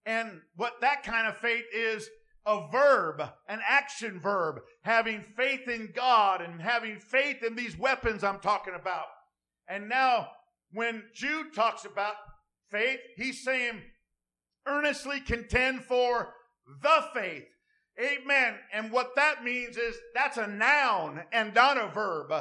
And 0.04 0.40
what 0.56 0.80
that 0.80 1.04
kind 1.04 1.28
of 1.28 1.36
faith 1.36 1.64
is, 1.72 2.08
a 2.44 2.66
verb, 2.70 3.22
an 3.48 3.60
action 3.66 4.20
verb, 4.20 4.56
having 4.82 5.22
faith 5.36 5.68
in 5.68 5.92
God 5.94 6.40
and 6.42 6.60
having 6.60 6.98
faith 6.98 7.44
in 7.44 7.54
these 7.54 7.78
weapons 7.78 8.24
I'm 8.24 8.40
talking 8.40 8.74
about. 8.74 9.06
And 9.68 9.88
now, 9.88 10.30
when 10.72 11.04
Jude 11.14 11.54
talks 11.54 11.84
about 11.84 12.16
faith, 12.72 12.98
he's 13.16 13.44
saying, 13.44 13.82
earnestly 14.66 15.20
contend 15.20 15.84
for 15.84 16.34
the 16.82 17.04
faith. 17.14 17.44
Amen. 18.00 18.54
And 18.72 18.90
what 18.90 19.14
that 19.14 19.44
means 19.44 19.76
is 19.76 19.94
that's 20.12 20.38
a 20.38 20.48
noun 20.48 21.22
and 21.32 21.54
not 21.54 21.78
a 21.78 21.86
verb. 21.94 22.32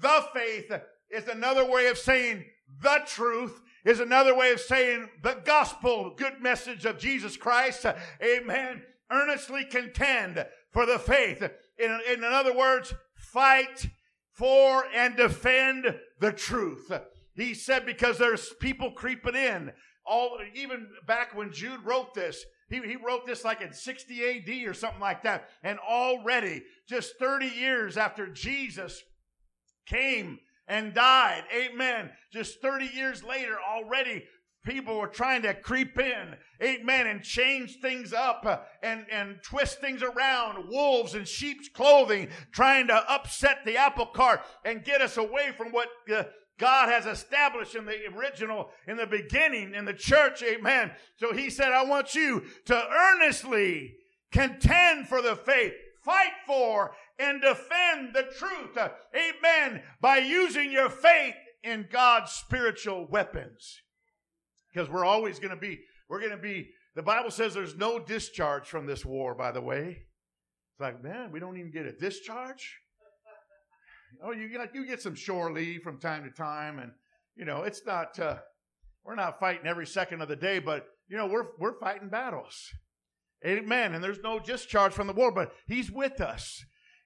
The 0.00 0.24
faith 0.32 0.72
is 1.10 1.28
another 1.28 1.64
way 1.64 1.86
of 1.88 1.98
saying 1.98 2.44
the 2.80 3.00
truth, 3.06 3.60
is 3.84 4.00
another 4.00 4.34
way 4.34 4.52
of 4.52 4.60
saying 4.60 5.08
the 5.22 5.40
gospel, 5.44 6.14
good 6.16 6.40
message 6.40 6.84
of 6.84 6.98
Jesus 6.98 7.36
Christ. 7.36 7.86
Amen. 8.22 8.82
Earnestly 9.10 9.64
contend 9.64 10.44
for 10.72 10.86
the 10.86 10.98
faith. 10.98 11.42
In, 11.78 12.00
in 12.10 12.24
other 12.24 12.56
words, 12.56 12.94
fight 13.14 13.86
for 14.32 14.84
and 14.94 15.16
defend 15.16 15.98
the 16.20 16.32
truth. 16.32 16.90
He 17.34 17.54
said 17.54 17.86
because 17.86 18.18
there's 18.18 18.52
people 18.60 18.92
creeping 18.92 19.34
in. 19.34 19.72
All 20.06 20.38
even 20.54 20.88
back 21.06 21.34
when 21.34 21.52
Jude 21.52 21.80
wrote 21.84 22.14
this, 22.14 22.44
he, 22.68 22.80
he 22.80 22.96
wrote 22.96 23.26
this 23.26 23.44
like 23.44 23.60
in 23.60 23.72
60 23.72 24.24
AD 24.24 24.68
or 24.68 24.74
something 24.74 25.00
like 25.00 25.22
that. 25.22 25.48
And 25.62 25.78
already, 25.78 26.62
just 26.88 27.18
30 27.18 27.46
years 27.46 27.96
after 27.96 28.26
Jesus 28.26 29.02
came 29.86 30.38
and 30.66 30.94
died, 30.94 31.44
amen, 31.54 32.10
just 32.32 32.60
30 32.60 32.86
years 32.86 33.22
later, 33.22 33.56
already 33.60 34.24
people 34.64 34.98
were 34.98 35.08
trying 35.08 35.42
to 35.42 35.54
creep 35.54 35.98
in, 35.98 36.34
amen, 36.62 37.06
and 37.06 37.22
change 37.22 37.80
things 37.80 38.12
up 38.12 38.44
uh, 38.46 38.58
and, 38.82 39.04
and 39.10 39.36
twist 39.42 39.80
things 39.80 40.02
around, 40.02 40.68
wolves 40.68 41.14
in 41.14 41.24
sheep's 41.24 41.68
clothing, 41.68 42.28
trying 42.52 42.86
to 42.86 43.12
upset 43.12 43.58
the 43.64 43.76
apple 43.76 44.06
cart 44.06 44.40
and 44.64 44.84
get 44.84 45.02
us 45.02 45.16
away 45.16 45.50
from 45.56 45.70
what 45.70 45.88
uh, 46.14 46.24
God 46.58 46.88
has 46.88 47.06
established 47.06 47.74
in 47.74 47.84
the 47.84 47.98
original, 48.16 48.70
in 48.86 48.96
the 48.96 49.06
beginning, 49.06 49.74
in 49.74 49.84
the 49.84 49.92
church. 49.92 50.42
Amen. 50.42 50.92
So 51.16 51.32
he 51.32 51.50
said, 51.50 51.72
I 51.72 51.84
want 51.84 52.14
you 52.14 52.44
to 52.66 52.88
earnestly 52.88 53.96
contend 54.32 55.08
for 55.08 55.20
the 55.20 55.36
faith, 55.36 55.72
fight 56.04 56.32
for 56.46 56.92
and 57.18 57.40
defend 57.40 58.14
the 58.14 58.24
truth. 58.36 58.76
Amen. 58.76 59.82
By 60.00 60.18
using 60.18 60.72
your 60.72 60.90
faith 60.90 61.34
in 61.62 61.86
God's 61.90 62.32
spiritual 62.32 63.06
weapons. 63.08 63.80
Because 64.72 64.90
we're 64.90 65.04
always 65.04 65.38
going 65.38 65.54
to 65.54 65.60
be, 65.60 65.80
we're 66.08 66.20
going 66.20 66.32
to 66.32 66.36
be, 66.36 66.70
the 66.94 67.02
Bible 67.02 67.30
says 67.30 67.54
there's 67.54 67.76
no 67.76 67.98
discharge 67.98 68.66
from 68.66 68.86
this 68.86 69.04
war, 69.04 69.34
by 69.34 69.52
the 69.52 69.60
way. 69.60 70.06
It's 70.72 70.80
like, 70.80 71.02
man, 71.02 71.30
we 71.30 71.40
don't 71.40 71.56
even 71.56 71.70
get 71.70 71.86
a 71.86 71.92
discharge. 71.92 72.78
Oh, 74.22 74.32
you 74.32 74.48
get 74.48 74.74
you 74.74 74.86
get 74.86 75.02
some 75.02 75.14
shore 75.14 75.52
leave 75.52 75.82
from 75.82 75.98
time 75.98 76.24
to 76.24 76.30
time, 76.30 76.78
and 76.78 76.92
you 77.36 77.44
know 77.44 77.62
it's 77.62 77.84
not 77.84 78.18
uh, 78.18 78.36
we're 79.04 79.16
not 79.16 79.40
fighting 79.40 79.66
every 79.66 79.86
second 79.86 80.22
of 80.22 80.28
the 80.28 80.36
day, 80.36 80.60
but 80.60 80.86
you 81.08 81.16
know 81.16 81.26
we're 81.26 81.46
we're 81.58 81.78
fighting 81.78 82.08
battles. 82.08 82.70
Amen. 83.46 83.94
And 83.94 84.02
there's 84.02 84.22
no 84.22 84.38
discharge 84.38 84.92
from 84.92 85.06
the 85.06 85.12
war, 85.12 85.30
but 85.30 85.52
He's 85.66 85.90
with 85.90 86.20
us. 86.20 86.64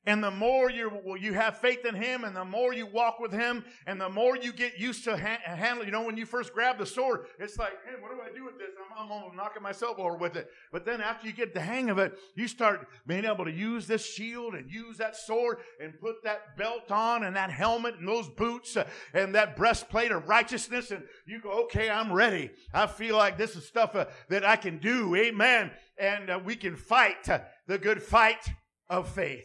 And 0.09 0.25
the 0.25 0.31
more 0.31 0.71
you 0.71 0.91
you 1.21 1.35
have 1.35 1.59
faith 1.59 1.85
in 1.85 1.95
Him, 1.95 2.25
and 2.25 2.35
the 2.35 2.45
more 2.45 2.73
you 2.73 2.87
walk 2.87 3.21
with 3.21 3.31
Him, 3.31 3.63
and 3.87 4.01
the 4.01 4.09
more 4.09 4.39
you 4.39 4.55
get 4.55 4.81
used 4.81 5.05
to 5.05 5.19
ha- 5.19 5.39
handle. 5.45 5.85
You 5.85 5.91
know, 5.91 6.03
when 6.03 6.17
you 6.17 6.25
first 6.25 6.55
grab 6.55 6.79
the 6.79 6.87
sword, 6.87 7.27
it's 7.39 7.59
like, 7.59 7.75
hey, 7.85 8.01
what 8.01 8.11
do 8.11 8.19
I 8.23 8.35
do 8.35 8.47
with 8.47 8.59
this? 8.59 8.71
I'm, 8.79 9.05
I'm 9.05 9.13
almost 9.13 9.37
knocking 9.37 9.63
myself 9.63 9.99
over 9.99 10.17
with 10.17 10.35
it. 10.37 10.49
But 10.73 10.87
then 10.87 11.03
after 11.03 11.27
you 11.27 11.35
get 11.35 11.53
the 11.53 11.61
hang 11.61 11.91
of 11.91 11.99
it, 11.99 12.17
you 12.35 12.49
start 12.49 12.89
being 13.07 13.27
able 13.27 13.45
to 13.45 13.53
use 13.53 13.87
this 13.87 14.03
shield 14.07 14.55
and 14.55 14.71
use 14.71 14.97
that 14.97 15.15
sword 15.15 15.59
and 15.79 16.01
put 16.01 16.25
that 16.25 16.57
belt 16.57 16.91
on 16.91 17.25
and 17.25 17.37
that 17.37 17.51
helmet 17.51 17.97
and 17.99 18.09
those 18.09 18.31
boots 18.31 18.79
uh, 18.79 18.89
and 19.13 19.35
that 19.35 19.57
breastplate 19.57 20.11
of 20.11 20.27
righteousness, 20.27 20.91
and 20.91 21.03
you 21.27 21.39
go, 21.39 21.65
okay, 21.65 21.91
I'm 21.91 22.11
ready. 22.11 22.51
I 22.73 22.87
feel 22.87 23.19
like 23.19 23.37
this 23.37 23.57
is 23.57 23.67
stuff 23.67 23.95
uh, 23.95 24.07
that 24.31 24.43
I 24.43 24.57
can 24.57 24.79
do. 24.79 25.15
Amen. 25.17 25.71
And 25.99 26.31
uh, 26.31 26.41
we 26.43 26.57
can 26.57 26.77
fight 26.77 27.29
uh, 27.29 27.41
the 27.67 27.77
good 27.77 28.03
fight 28.03 28.49
of 28.89 29.07
faith. 29.07 29.45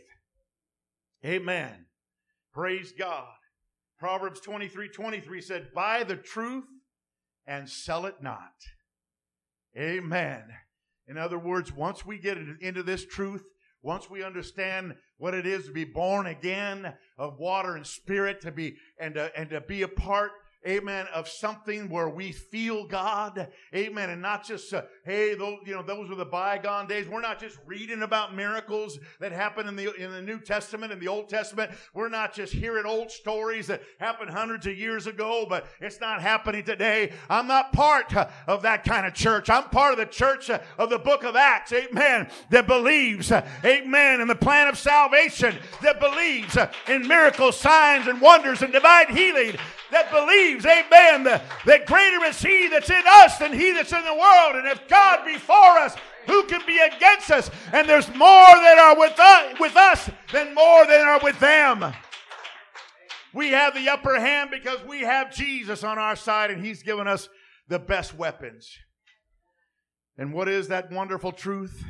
Amen. 1.26 1.86
Praise 2.54 2.92
God. 2.98 3.34
Proverbs 3.98 4.40
23 4.42 4.90
23 4.90 5.42
said, 5.42 5.74
Buy 5.74 6.04
the 6.04 6.18
truth 6.18 6.66
and 7.48 7.70
sell 7.70 8.06
it 8.06 8.22
not. 8.22 8.54
Amen. 9.78 10.44
In 11.08 11.18
other 11.18 11.40
words, 11.40 11.72
once 11.72 12.06
we 12.06 12.18
get 12.18 12.38
into 12.62 12.84
this 12.84 13.06
truth, 13.06 13.44
once 13.82 14.10
we 14.10 14.24
understand 14.24 14.96
what 15.18 15.34
it 15.34 15.46
is 15.46 15.66
to 15.66 15.72
be 15.72 15.84
born 15.84 16.28
again 16.28 16.94
of 17.18 17.40
water 17.40 17.76
and 17.76 17.86
spirit, 17.86 18.42
to 18.42 18.52
be 18.52 18.76
and 19.00 19.16
to, 19.16 19.32
and 19.38 19.50
to 19.50 19.62
be 19.62 19.82
a 19.82 19.88
part 19.88 20.32
amen, 20.68 21.08
of 21.14 21.28
something 21.28 21.90
where 21.90 22.10
we 22.10 22.32
feel 22.32 22.86
God, 22.86 23.48
amen, 23.74 24.10
and 24.10 24.22
not 24.22 24.46
just, 24.46 24.74
uh, 24.74 24.84
hey, 25.06 25.36
those, 25.36 25.60
you 25.66 25.74
know, 25.74 25.84
those 25.84 26.10
were 26.10 26.16
the 26.16 26.26
bygone 26.26 26.88
days. 26.88 27.08
We're 27.08 27.22
not 27.22 27.40
just 27.40 27.58
reading 27.66 28.02
about 28.04 28.36
miracles 28.36 29.00
that 29.20 29.32
happen 29.32 29.68
in 29.68 29.76
the, 29.76 29.94
in 29.96 30.12
the 30.12 30.22
New 30.22 30.40
Testament 30.40 30.92
and 30.92 31.02
the 31.02 31.08
Old 31.08 31.30
Testament. 31.30 31.72
We're 31.94 32.10
not 32.10 32.34
just 32.34 32.54
hearing 32.54 32.86
old 32.86 33.12
stories 33.12 33.68
that 33.68 33.82
happened 34.00 34.30
hundreds 34.30 34.68
of 34.68 34.78
years 34.78 35.08
ago, 35.08 35.46
but 35.48 35.66
it's 35.80 36.00
not 36.00 36.22
happening 36.22 36.64
today. 36.64 37.12
I'm 37.30 37.48
not 37.48 37.74
part 37.74 38.16
uh, 38.16 38.30
of 38.48 38.62
that 38.62 38.84
kind 38.84 39.06
of 39.06 39.14
church. 39.14 39.50
I'm 39.50 39.64
part 39.66 39.94
of 39.94 40.00
the 40.00 40.06
church 40.06 40.50
uh, 40.50 40.60
of 40.78 40.90
the 40.90 41.00
book 41.00 41.24
of 41.24 41.36
Acts, 41.36 41.74
amen, 41.74 42.30
that 42.50 42.68
believes, 42.68 43.32
uh, 43.32 43.48
amen, 43.66 44.22
in 44.22 44.28
the 44.28 44.36
plan 44.36 44.68
of 44.68 44.78
salvation, 44.78 45.56
that 45.82 46.00
believes 46.00 46.58
in 46.88 47.08
miracles, 47.08 47.60
signs, 47.60 48.08
and 48.08 48.22
wonders 48.22 48.62
and 48.62 48.72
divine 48.72 49.16
healing, 49.16 49.56
that 49.92 50.12
believes, 50.12 50.53
amen, 50.60 51.24
that 51.24 51.86
greater 51.86 52.24
is 52.26 52.42
he 52.42 52.68
that's 52.70 52.90
in 52.90 53.04
us 53.06 53.38
than 53.38 53.54
he 53.54 53.72
that's 53.74 53.92
in 53.92 54.04
the 54.04 54.14
world. 54.14 54.56
And 54.56 54.68
if 54.68 54.88
God 54.88 55.26
be 55.26 55.38
for 55.38 55.78
us, 55.80 55.96
who 56.28 56.44
can 56.44 56.62
be 56.66 56.80
against 56.80 57.32
us? 57.32 57.50
And 57.72 57.88
there's 57.88 58.08
more 58.10 58.18
that 58.18 58.78
are 58.80 59.00
with 59.00 59.20
us, 59.20 59.60
with 59.60 59.76
us 59.76 60.10
than 60.32 60.54
more 60.56 60.86
that 60.86 61.02
are 61.02 61.20
with 61.22 61.40
them. 61.40 61.94
We 63.34 63.50
have 63.50 63.74
the 63.74 63.90
upper 63.90 64.20
hand 64.20 64.52
because 64.52 64.84
we 64.86 65.02
have 65.02 65.34
Jesus 65.34 65.84
on 65.84 65.98
our 65.98 66.16
side 66.16 66.52
and 66.52 66.64
he's 66.64 66.84
given 66.84 67.08
us 67.08 67.30
the 67.68 67.80
best 67.80 68.16
weapons. 68.16 68.70
And 70.18 70.34
what 70.34 70.48
is 70.48 70.68
that 70.68 70.92
wonderful 70.92 71.32
truth? 71.32 71.84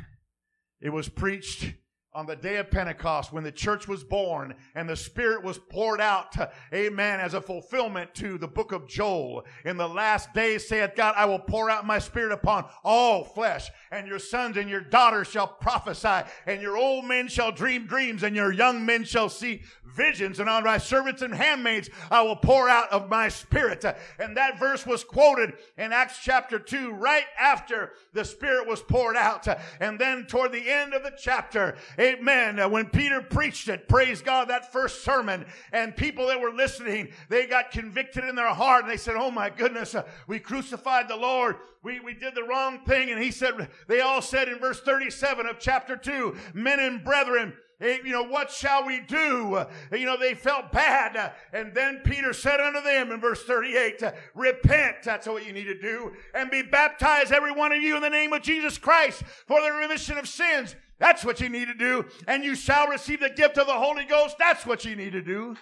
It 0.80 0.90
was 0.90 1.08
preached 1.08 1.74
on 2.14 2.26
the 2.26 2.36
day 2.36 2.56
of 2.56 2.70
Pentecost 2.70 3.32
when 3.32 3.42
the 3.42 3.50
church 3.50 3.88
was 3.88 4.04
born 4.04 4.54
and 4.74 4.88
the 4.88 4.94
Spirit 4.94 5.42
was 5.42 5.58
poured 5.58 6.00
out, 6.00 6.36
amen, 6.72 7.18
as 7.18 7.34
a 7.34 7.40
fulfillment 7.40 8.14
to 8.14 8.38
the 8.38 8.46
book 8.46 8.70
of 8.70 8.86
Joel. 8.86 9.44
In 9.64 9.76
the 9.76 9.88
last 9.88 10.32
days, 10.32 10.68
saith 10.68 10.92
God, 10.94 11.14
I 11.16 11.24
will 11.24 11.40
pour 11.40 11.68
out 11.70 11.86
my 11.86 11.98
Spirit 11.98 12.32
upon 12.32 12.66
all 12.84 13.24
flesh, 13.24 13.68
and 13.90 14.06
your 14.06 14.20
sons 14.20 14.56
and 14.56 14.70
your 14.70 14.80
daughters 14.80 15.28
shall 15.28 15.48
prophesy, 15.48 16.28
and 16.46 16.62
your 16.62 16.76
old 16.76 17.04
men 17.04 17.26
shall 17.26 17.50
dream 17.50 17.86
dreams, 17.86 18.22
and 18.22 18.36
your 18.36 18.52
young 18.52 18.86
men 18.86 19.02
shall 19.04 19.28
see 19.28 19.62
visions, 19.84 20.40
and 20.40 20.48
on 20.48 20.64
my 20.64 20.78
servants 20.78 21.22
and 21.22 21.34
handmaids 21.34 21.90
I 22.10 22.22
will 22.22 22.36
pour 22.36 22.68
out 22.68 22.90
of 22.92 23.08
my 23.08 23.28
Spirit. 23.28 23.84
And 24.18 24.36
that 24.36 24.58
verse 24.58 24.86
was 24.86 25.02
quoted 25.02 25.54
in 25.76 25.92
Acts 25.92 26.18
chapter 26.22 26.58
2, 26.58 26.92
right 26.92 27.26
after 27.38 27.92
the 28.12 28.24
Spirit 28.24 28.68
was 28.68 28.82
poured 28.82 29.16
out. 29.16 29.46
And 29.80 29.98
then 29.98 30.26
toward 30.26 30.52
the 30.52 30.70
end 30.70 30.94
of 30.94 31.02
the 31.02 31.12
chapter, 31.16 31.76
Amen. 32.04 32.70
When 32.70 32.86
Peter 32.86 33.22
preached 33.22 33.68
it, 33.68 33.88
praise 33.88 34.20
God, 34.20 34.48
that 34.48 34.72
first 34.72 35.04
sermon, 35.04 35.46
and 35.72 35.96
people 35.96 36.26
that 36.26 36.40
were 36.40 36.52
listening, 36.52 37.08
they 37.30 37.46
got 37.46 37.70
convicted 37.70 38.24
in 38.24 38.34
their 38.34 38.52
heart 38.52 38.82
and 38.82 38.92
they 38.92 38.98
said, 38.98 39.14
Oh 39.16 39.30
my 39.30 39.48
goodness, 39.48 39.94
uh, 39.94 40.02
we 40.26 40.38
crucified 40.38 41.08
the 41.08 41.16
Lord. 41.16 41.56
We, 41.82 42.00
we 42.00 42.14
did 42.14 42.34
the 42.34 42.44
wrong 42.44 42.80
thing. 42.86 43.10
And 43.10 43.22
he 43.22 43.30
said, 43.30 43.68
they 43.88 44.00
all 44.00 44.22
said 44.22 44.48
in 44.48 44.58
verse 44.58 44.80
37 44.80 45.46
of 45.46 45.58
chapter 45.58 45.96
2, 45.96 46.34
men 46.54 46.80
and 46.80 47.04
brethren, 47.04 47.54
you 47.80 48.12
know, 48.12 48.22
what 48.22 48.50
shall 48.50 48.86
we 48.86 49.00
do? 49.00 49.54
Uh, 49.54 49.68
you 49.92 50.06
know, 50.06 50.16
they 50.16 50.34
felt 50.34 50.72
bad. 50.72 51.16
Uh, 51.16 51.30
and 51.52 51.74
then 51.74 52.00
Peter 52.04 52.32
said 52.32 52.60
unto 52.60 52.80
them 52.82 53.12
in 53.12 53.20
verse 53.20 53.44
38, 53.44 54.02
uh, 54.02 54.12
repent. 54.34 54.96
That's 55.04 55.26
what 55.26 55.46
you 55.46 55.52
need 55.52 55.64
to 55.64 55.78
do. 55.78 56.12
And 56.34 56.50
be 56.50 56.62
baptized, 56.62 57.32
every 57.32 57.52
one 57.52 57.72
of 57.72 57.82
you, 57.82 57.96
in 57.96 58.02
the 58.02 58.10
name 58.10 58.32
of 58.32 58.42
Jesus 58.42 58.78
Christ 58.78 59.22
for 59.46 59.60
the 59.60 59.72
remission 59.72 60.16
of 60.18 60.28
sins. 60.28 60.76
That's 60.98 61.24
what 61.24 61.40
you 61.40 61.48
need 61.48 61.66
to 61.66 61.74
do. 61.74 62.06
And 62.26 62.44
you 62.44 62.54
shall 62.54 62.88
receive 62.88 63.20
the 63.20 63.30
gift 63.30 63.58
of 63.58 63.66
the 63.66 63.72
Holy 63.72 64.04
Ghost. 64.04 64.36
That's 64.38 64.64
what 64.64 64.84
you 64.84 64.96
need 64.96 65.12
to 65.12 65.22
do. 65.22 65.56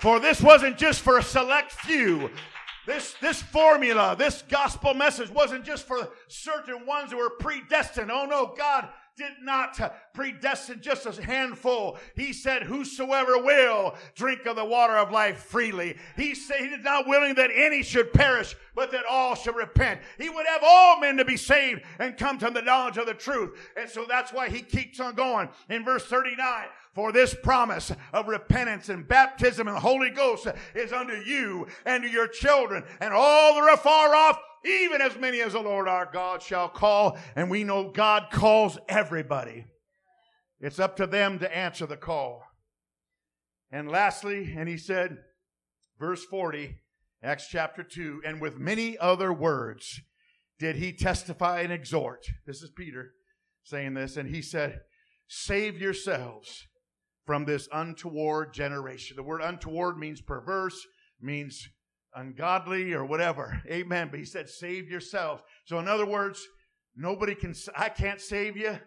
For 0.00 0.20
this 0.20 0.40
wasn't 0.40 0.78
just 0.78 1.00
for 1.00 1.18
a 1.18 1.22
select 1.22 1.72
few. 1.72 2.30
This, 2.86 3.14
this 3.20 3.42
formula, 3.42 4.14
this 4.16 4.42
gospel 4.48 4.94
message 4.94 5.30
wasn't 5.30 5.64
just 5.64 5.86
for 5.86 6.08
certain 6.28 6.86
ones 6.86 7.10
who 7.10 7.18
were 7.18 7.30
predestined. 7.30 8.10
Oh 8.12 8.26
no, 8.26 8.54
God 8.56 8.88
did 9.16 9.32
not 9.42 9.80
predestine 10.12 10.80
just 10.80 11.06
a 11.06 11.22
handful. 11.22 11.98
He 12.14 12.32
said, 12.32 12.62
Whosoever 12.62 13.38
will 13.38 13.94
drink 14.14 14.44
of 14.46 14.56
the 14.56 14.64
water 14.64 14.96
of 14.96 15.10
life 15.10 15.38
freely. 15.38 15.96
He 16.16 16.34
said 16.34 16.60
he 16.60 16.66
is 16.66 16.84
not 16.84 17.06
willing 17.06 17.34
that 17.36 17.50
any 17.54 17.82
should 17.82 18.12
perish, 18.12 18.54
but 18.74 18.92
that 18.92 19.04
all 19.08 19.34
should 19.34 19.56
repent. 19.56 20.00
He 20.18 20.28
would 20.28 20.46
have 20.46 20.62
all 20.62 21.00
men 21.00 21.16
to 21.16 21.24
be 21.24 21.36
saved 21.36 21.82
and 21.98 22.16
come 22.16 22.38
to 22.38 22.50
the 22.50 22.62
knowledge 22.62 22.98
of 22.98 23.06
the 23.06 23.14
truth. 23.14 23.58
And 23.76 23.88
so 23.88 24.04
that's 24.06 24.32
why 24.32 24.50
he 24.50 24.60
keeps 24.60 25.00
on 25.00 25.14
going 25.14 25.48
in 25.70 25.84
verse 25.84 26.04
39. 26.04 26.66
For 26.92 27.12
this 27.12 27.34
promise 27.34 27.92
of 28.12 28.28
repentance 28.28 28.88
and 28.88 29.06
baptism 29.06 29.68
and 29.68 29.76
the 29.76 29.80
Holy 29.80 30.10
Ghost 30.10 30.46
is 30.74 30.92
unto 30.92 31.14
you 31.14 31.66
and 31.84 32.02
to 32.02 32.08
your 32.08 32.26
children 32.26 32.84
and 33.00 33.12
all 33.12 33.54
that 33.54 33.70
are 33.70 33.76
far 33.76 34.14
off 34.14 34.38
even 34.66 35.00
as 35.00 35.16
many 35.16 35.40
as 35.40 35.52
the 35.52 35.60
Lord 35.60 35.88
our 35.88 36.08
God 36.10 36.42
shall 36.42 36.68
call. 36.68 37.18
And 37.34 37.50
we 37.50 37.64
know 37.64 37.90
God 37.90 38.28
calls 38.30 38.78
everybody. 38.88 39.64
It's 40.60 40.78
up 40.78 40.96
to 40.96 41.06
them 41.06 41.38
to 41.38 41.56
answer 41.56 41.86
the 41.86 41.96
call. 41.96 42.44
And 43.70 43.90
lastly, 43.90 44.54
and 44.56 44.68
he 44.68 44.76
said, 44.76 45.18
verse 45.98 46.24
40, 46.24 46.78
Acts 47.22 47.48
chapter 47.50 47.82
2, 47.82 48.22
and 48.24 48.40
with 48.40 48.58
many 48.58 48.96
other 48.98 49.32
words 49.32 50.00
did 50.58 50.76
he 50.76 50.92
testify 50.92 51.60
and 51.60 51.72
exhort. 51.72 52.26
This 52.46 52.62
is 52.62 52.70
Peter 52.70 53.12
saying 53.64 53.94
this, 53.94 54.16
and 54.16 54.28
he 54.28 54.42
said, 54.42 54.80
Save 55.28 55.80
yourselves 55.80 56.66
from 57.26 57.44
this 57.44 57.68
untoward 57.72 58.54
generation. 58.54 59.16
The 59.16 59.22
word 59.22 59.42
untoward 59.42 59.98
means 59.98 60.20
perverse, 60.20 60.86
means 61.20 61.68
ungodly 62.16 62.92
or 62.92 63.04
whatever. 63.04 63.62
Amen. 63.70 64.08
But 64.10 64.18
he 64.18 64.24
said, 64.24 64.48
save 64.48 64.90
yourselves. 64.90 65.42
So 65.66 65.78
in 65.78 65.86
other 65.86 66.06
words, 66.06 66.44
nobody 66.96 67.34
can, 67.34 67.54
I 67.76 67.88
can't 67.88 68.20
save 68.20 68.56
you 68.56 68.78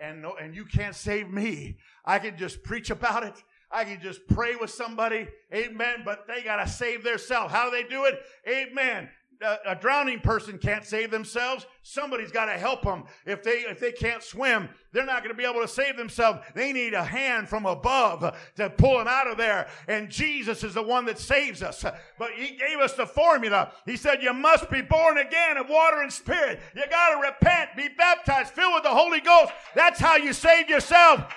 and 0.00 0.22
no, 0.22 0.34
and 0.40 0.54
you 0.54 0.64
can't 0.64 0.94
save 0.94 1.28
me. 1.28 1.76
I 2.04 2.18
can 2.18 2.38
just 2.38 2.62
preach 2.62 2.88
about 2.88 3.24
it. 3.24 3.34
I 3.70 3.84
can 3.84 4.00
just 4.00 4.26
pray 4.28 4.56
with 4.56 4.70
somebody. 4.70 5.28
Amen. 5.54 6.02
But 6.04 6.26
they 6.26 6.42
got 6.42 6.64
to 6.64 6.68
save 6.70 7.04
themselves. 7.04 7.52
How 7.52 7.66
do 7.66 7.70
they 7.70 7.86
do 7.88 8.04
it? 8.04 8.18
Amen 8.48 9.10
Uh, 9.42 9.56
a, 9.64 9.74
drowning 9.74 10.20
person 10.20 10.58
can't 10.58 10.84
save 10.84 11.10
themselves. 11.10 11.66
Somebody's 11.82 12.30
got 12.30 12.44
to 12.44 12.52
help 12.52 12.82
them. 12.82 13.04
If 13.24 13.42
they 13.42 13.60
if 13.60 13.80
they 13.80 13.90
can't 13.90 14.22
swim, 14.22 14.68
they're 14.92 15.06
not 15.06 15.22
going 15.22 15.34
to 15.34 15.38
be 15.38 15.48
able 15.48 15.62
to 15.62 15.68
save 15.68 15.96
themselves. 15.96 16.40
They 16.54 16.74
need 16.74 16.92
a 16.92 17.02
hand 17.02 17.48
from 17.48 17.64
above 17.64 18.36
to 18.56 18.70
pull 18.70 18.98
them 18.98 19.08
out 19.08 19.28
of 19.28 19.38
there. 19.38 19.68
And 19.88 20.10
Jesus 20.10 20.62
is 20.62 20.74
the 20.74 20.82
one 20.82 21.06
that 21.06 21.18
saves 21.18 21.62
us. 21.62 21.82
But 22.18 22.32
He 22.36 22.56
gave 22.56 22.80
us 22.80 22.92
the 22.92 23.06
formula. 23.06 23.72
He 23.86 23.96
said, 23.96 24.22
"You 24.22 24.34
must 24.34 24.68
be 24.70 24.82
born 24.82 25.16
again 25.16 25.56
of 25.56 25.70
water 25.70 26.02
and 26.02 26.12
spirit. 26.12 26.60
You 26.76 26.82
got 26.90 27.14
to 27.14 27.26
repent, 27.26 27.70
be 27.76 27.88
baptized, 27.88 28.52
filled 28.52 28.74
with 28.74 28.82
the 28.82 28.90
Holy 28.90 29.20
Ghost. 29.20 29.52
That's 29.74 29.98
how 29.98 30.16
you 30.16 30.34
save 30.34 30.68
yourself." 30.68 31.34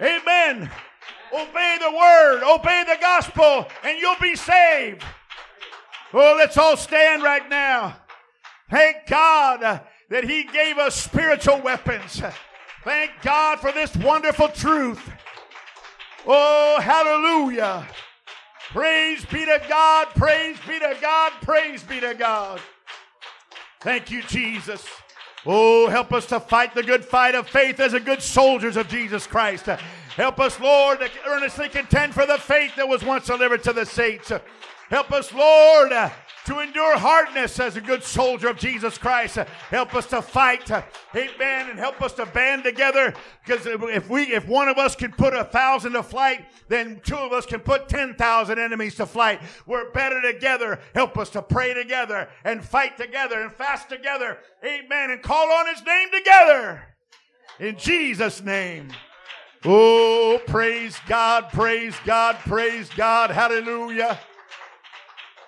Amen. 0.00 0.70
Obey 1.32 1.78
the 1.80 1.90
word, 1.90 2.42
obey 2.42 2.84
the 2.86 2.98
gospel, 3.00 3.66
and 3.82 3.98
you'll 3.98 4.20
be 4.20 4.34
saved. 4.34 5.04
Oh, 6.12 6.34
let's 6.38 6.56
all 6.56 6.76
stand 6.76 7.22
right 7.22 7.48
now. 7.48 7.96
Thank 8.70 9.06
God 9.06 9.82
that 10.10 10.24
He 10.24 10.44
gave 10.44 10.78
us 10.78 10.94
spiritual 10.94 11.60
weapons. 11.60 12.22
Thank 12.84 13.10
God 13.22 13.60
for 13.60 13.72
this 13.72 13.94
wonderful 13.96 14.48
truth. 14.48 15.10
Oh, 16.26 16.80
hallelujah. 16.80 17.86
Praise 18.70 19.24
be 19.26 19.44
to 19.46 19.62
God, 19.68 20.08
praise 20.14 20.58
be 20.66 20.78
to 20.78 20.96
God, 21.00 21.32
praise 21.42 21.82
be 21.82 22.00
to 22.00 22.14
God. 22.14 22.60
Thank 23.80 24.10
you, 24.10 24.22
Jesus. 24.22 24.86
Oh, 25.46 25.88
help 25.88 26.12
us 26.12 26.26
to 26.26 26.40
fight 26.40 26.74
the 26.74 26.82
good 26.82 27.04
fight 27.04 27.34
of 27.34 27.48
faith 27.48 27.80
as 27.80 27.94
a 27.94 28.00
good 28.00 28.20
soldiers 28.20 28.76
of 28.76 28.88
Jesus 28.88 29.26
Christ. 29.26 29.66
Help 30.16 30.40
us, 30.40 30.58
Lord, 30.60 30.98
to 30.98 31.10
earnestly 31.26 31.68
contend 31.68 32.12
for 32.12 32.26
the 32.26 32.38
faith 32.38 32.74
that 32.76 32.88
was 32.88 33.04
once 33.04 33.26
delivered 33.26 33.62
to 33.62 33.72
the 33.72 33.86
saints. 33.86 34.32
Help 34.88 35.12
us, 35.12 35.32
Lord, 35.34 35.92
to 36.46 36.60
endure 36.60 36.96
hardness 36.96 37.60
as 37.60 37.76
a 37.76 37.80
good 37.80 38.02
soldier 38.02 38.48
of 38.48 38.56
Jesus 38.56 38.96
Christ. 38.96 39.36
Help 39.36 39.94
us 39.94 40.06
to 40.06 40.22
fight, 40.22 40.70
amen, 41.14 41.68
and 41.68 41.78
help 41.78 42.00
us 42.00 42.14
to 42.14 42.24
band 42.24 42.64
together. 42.64 43.12
Because 43.44 43.66
if 43.66 44.08
we, 44.08 44.22
if 44.32 44.48
one 44.48 44.66
of 44.66 44.78
us 44.78 44.96
can 44.96 45.12
put 45.12 45.34
a 45.34 45.44
thousand 45.44 45.92
to 45.92 46.02
flight, 46.02 46.46
then 46.68 47.02
two 47.04 47.16
of 47.16 47.32
us 47.32 47.44
can 47.44 47.60
put 47.60 47.86
ten 47.86 48.14
thousand 48.14 48.58
enemies 48.58 48.94
to 48.94 49.04
flight. 49.04 49.42
We're 49.66 49.90
better 49.90 50.22
together. 50.22 50.80
Help 50.94 51.18
us 51.18 51.28
to 51.30 51.42
pray 51.42 51.74
together 51.74 52.30
and 52.44 52.64
fight 52.64 52.96
together 52.96 53.42
and 53.42 53.52
fast 53.52 53.90
together, 53.90 54.38
amen, 54.64 55.10
and 55.10 55.22
call 55.22 55.52
on 55.52 55.66
His 55.66 55.84
name 55.84 56.08
together. 56.10 56.82
In 57.60 57.76
Jesus' 57.76 58.42
name. 58.42 58.88
Oh, 59.64 60.40
praise 60.46 60.96
God, 61.08 61.50
praise 61.52 61.96
God, 62.06 62.36
praise 62.36 62.88
God. 62.90 63.30
Hallelujah. 63.30 64.18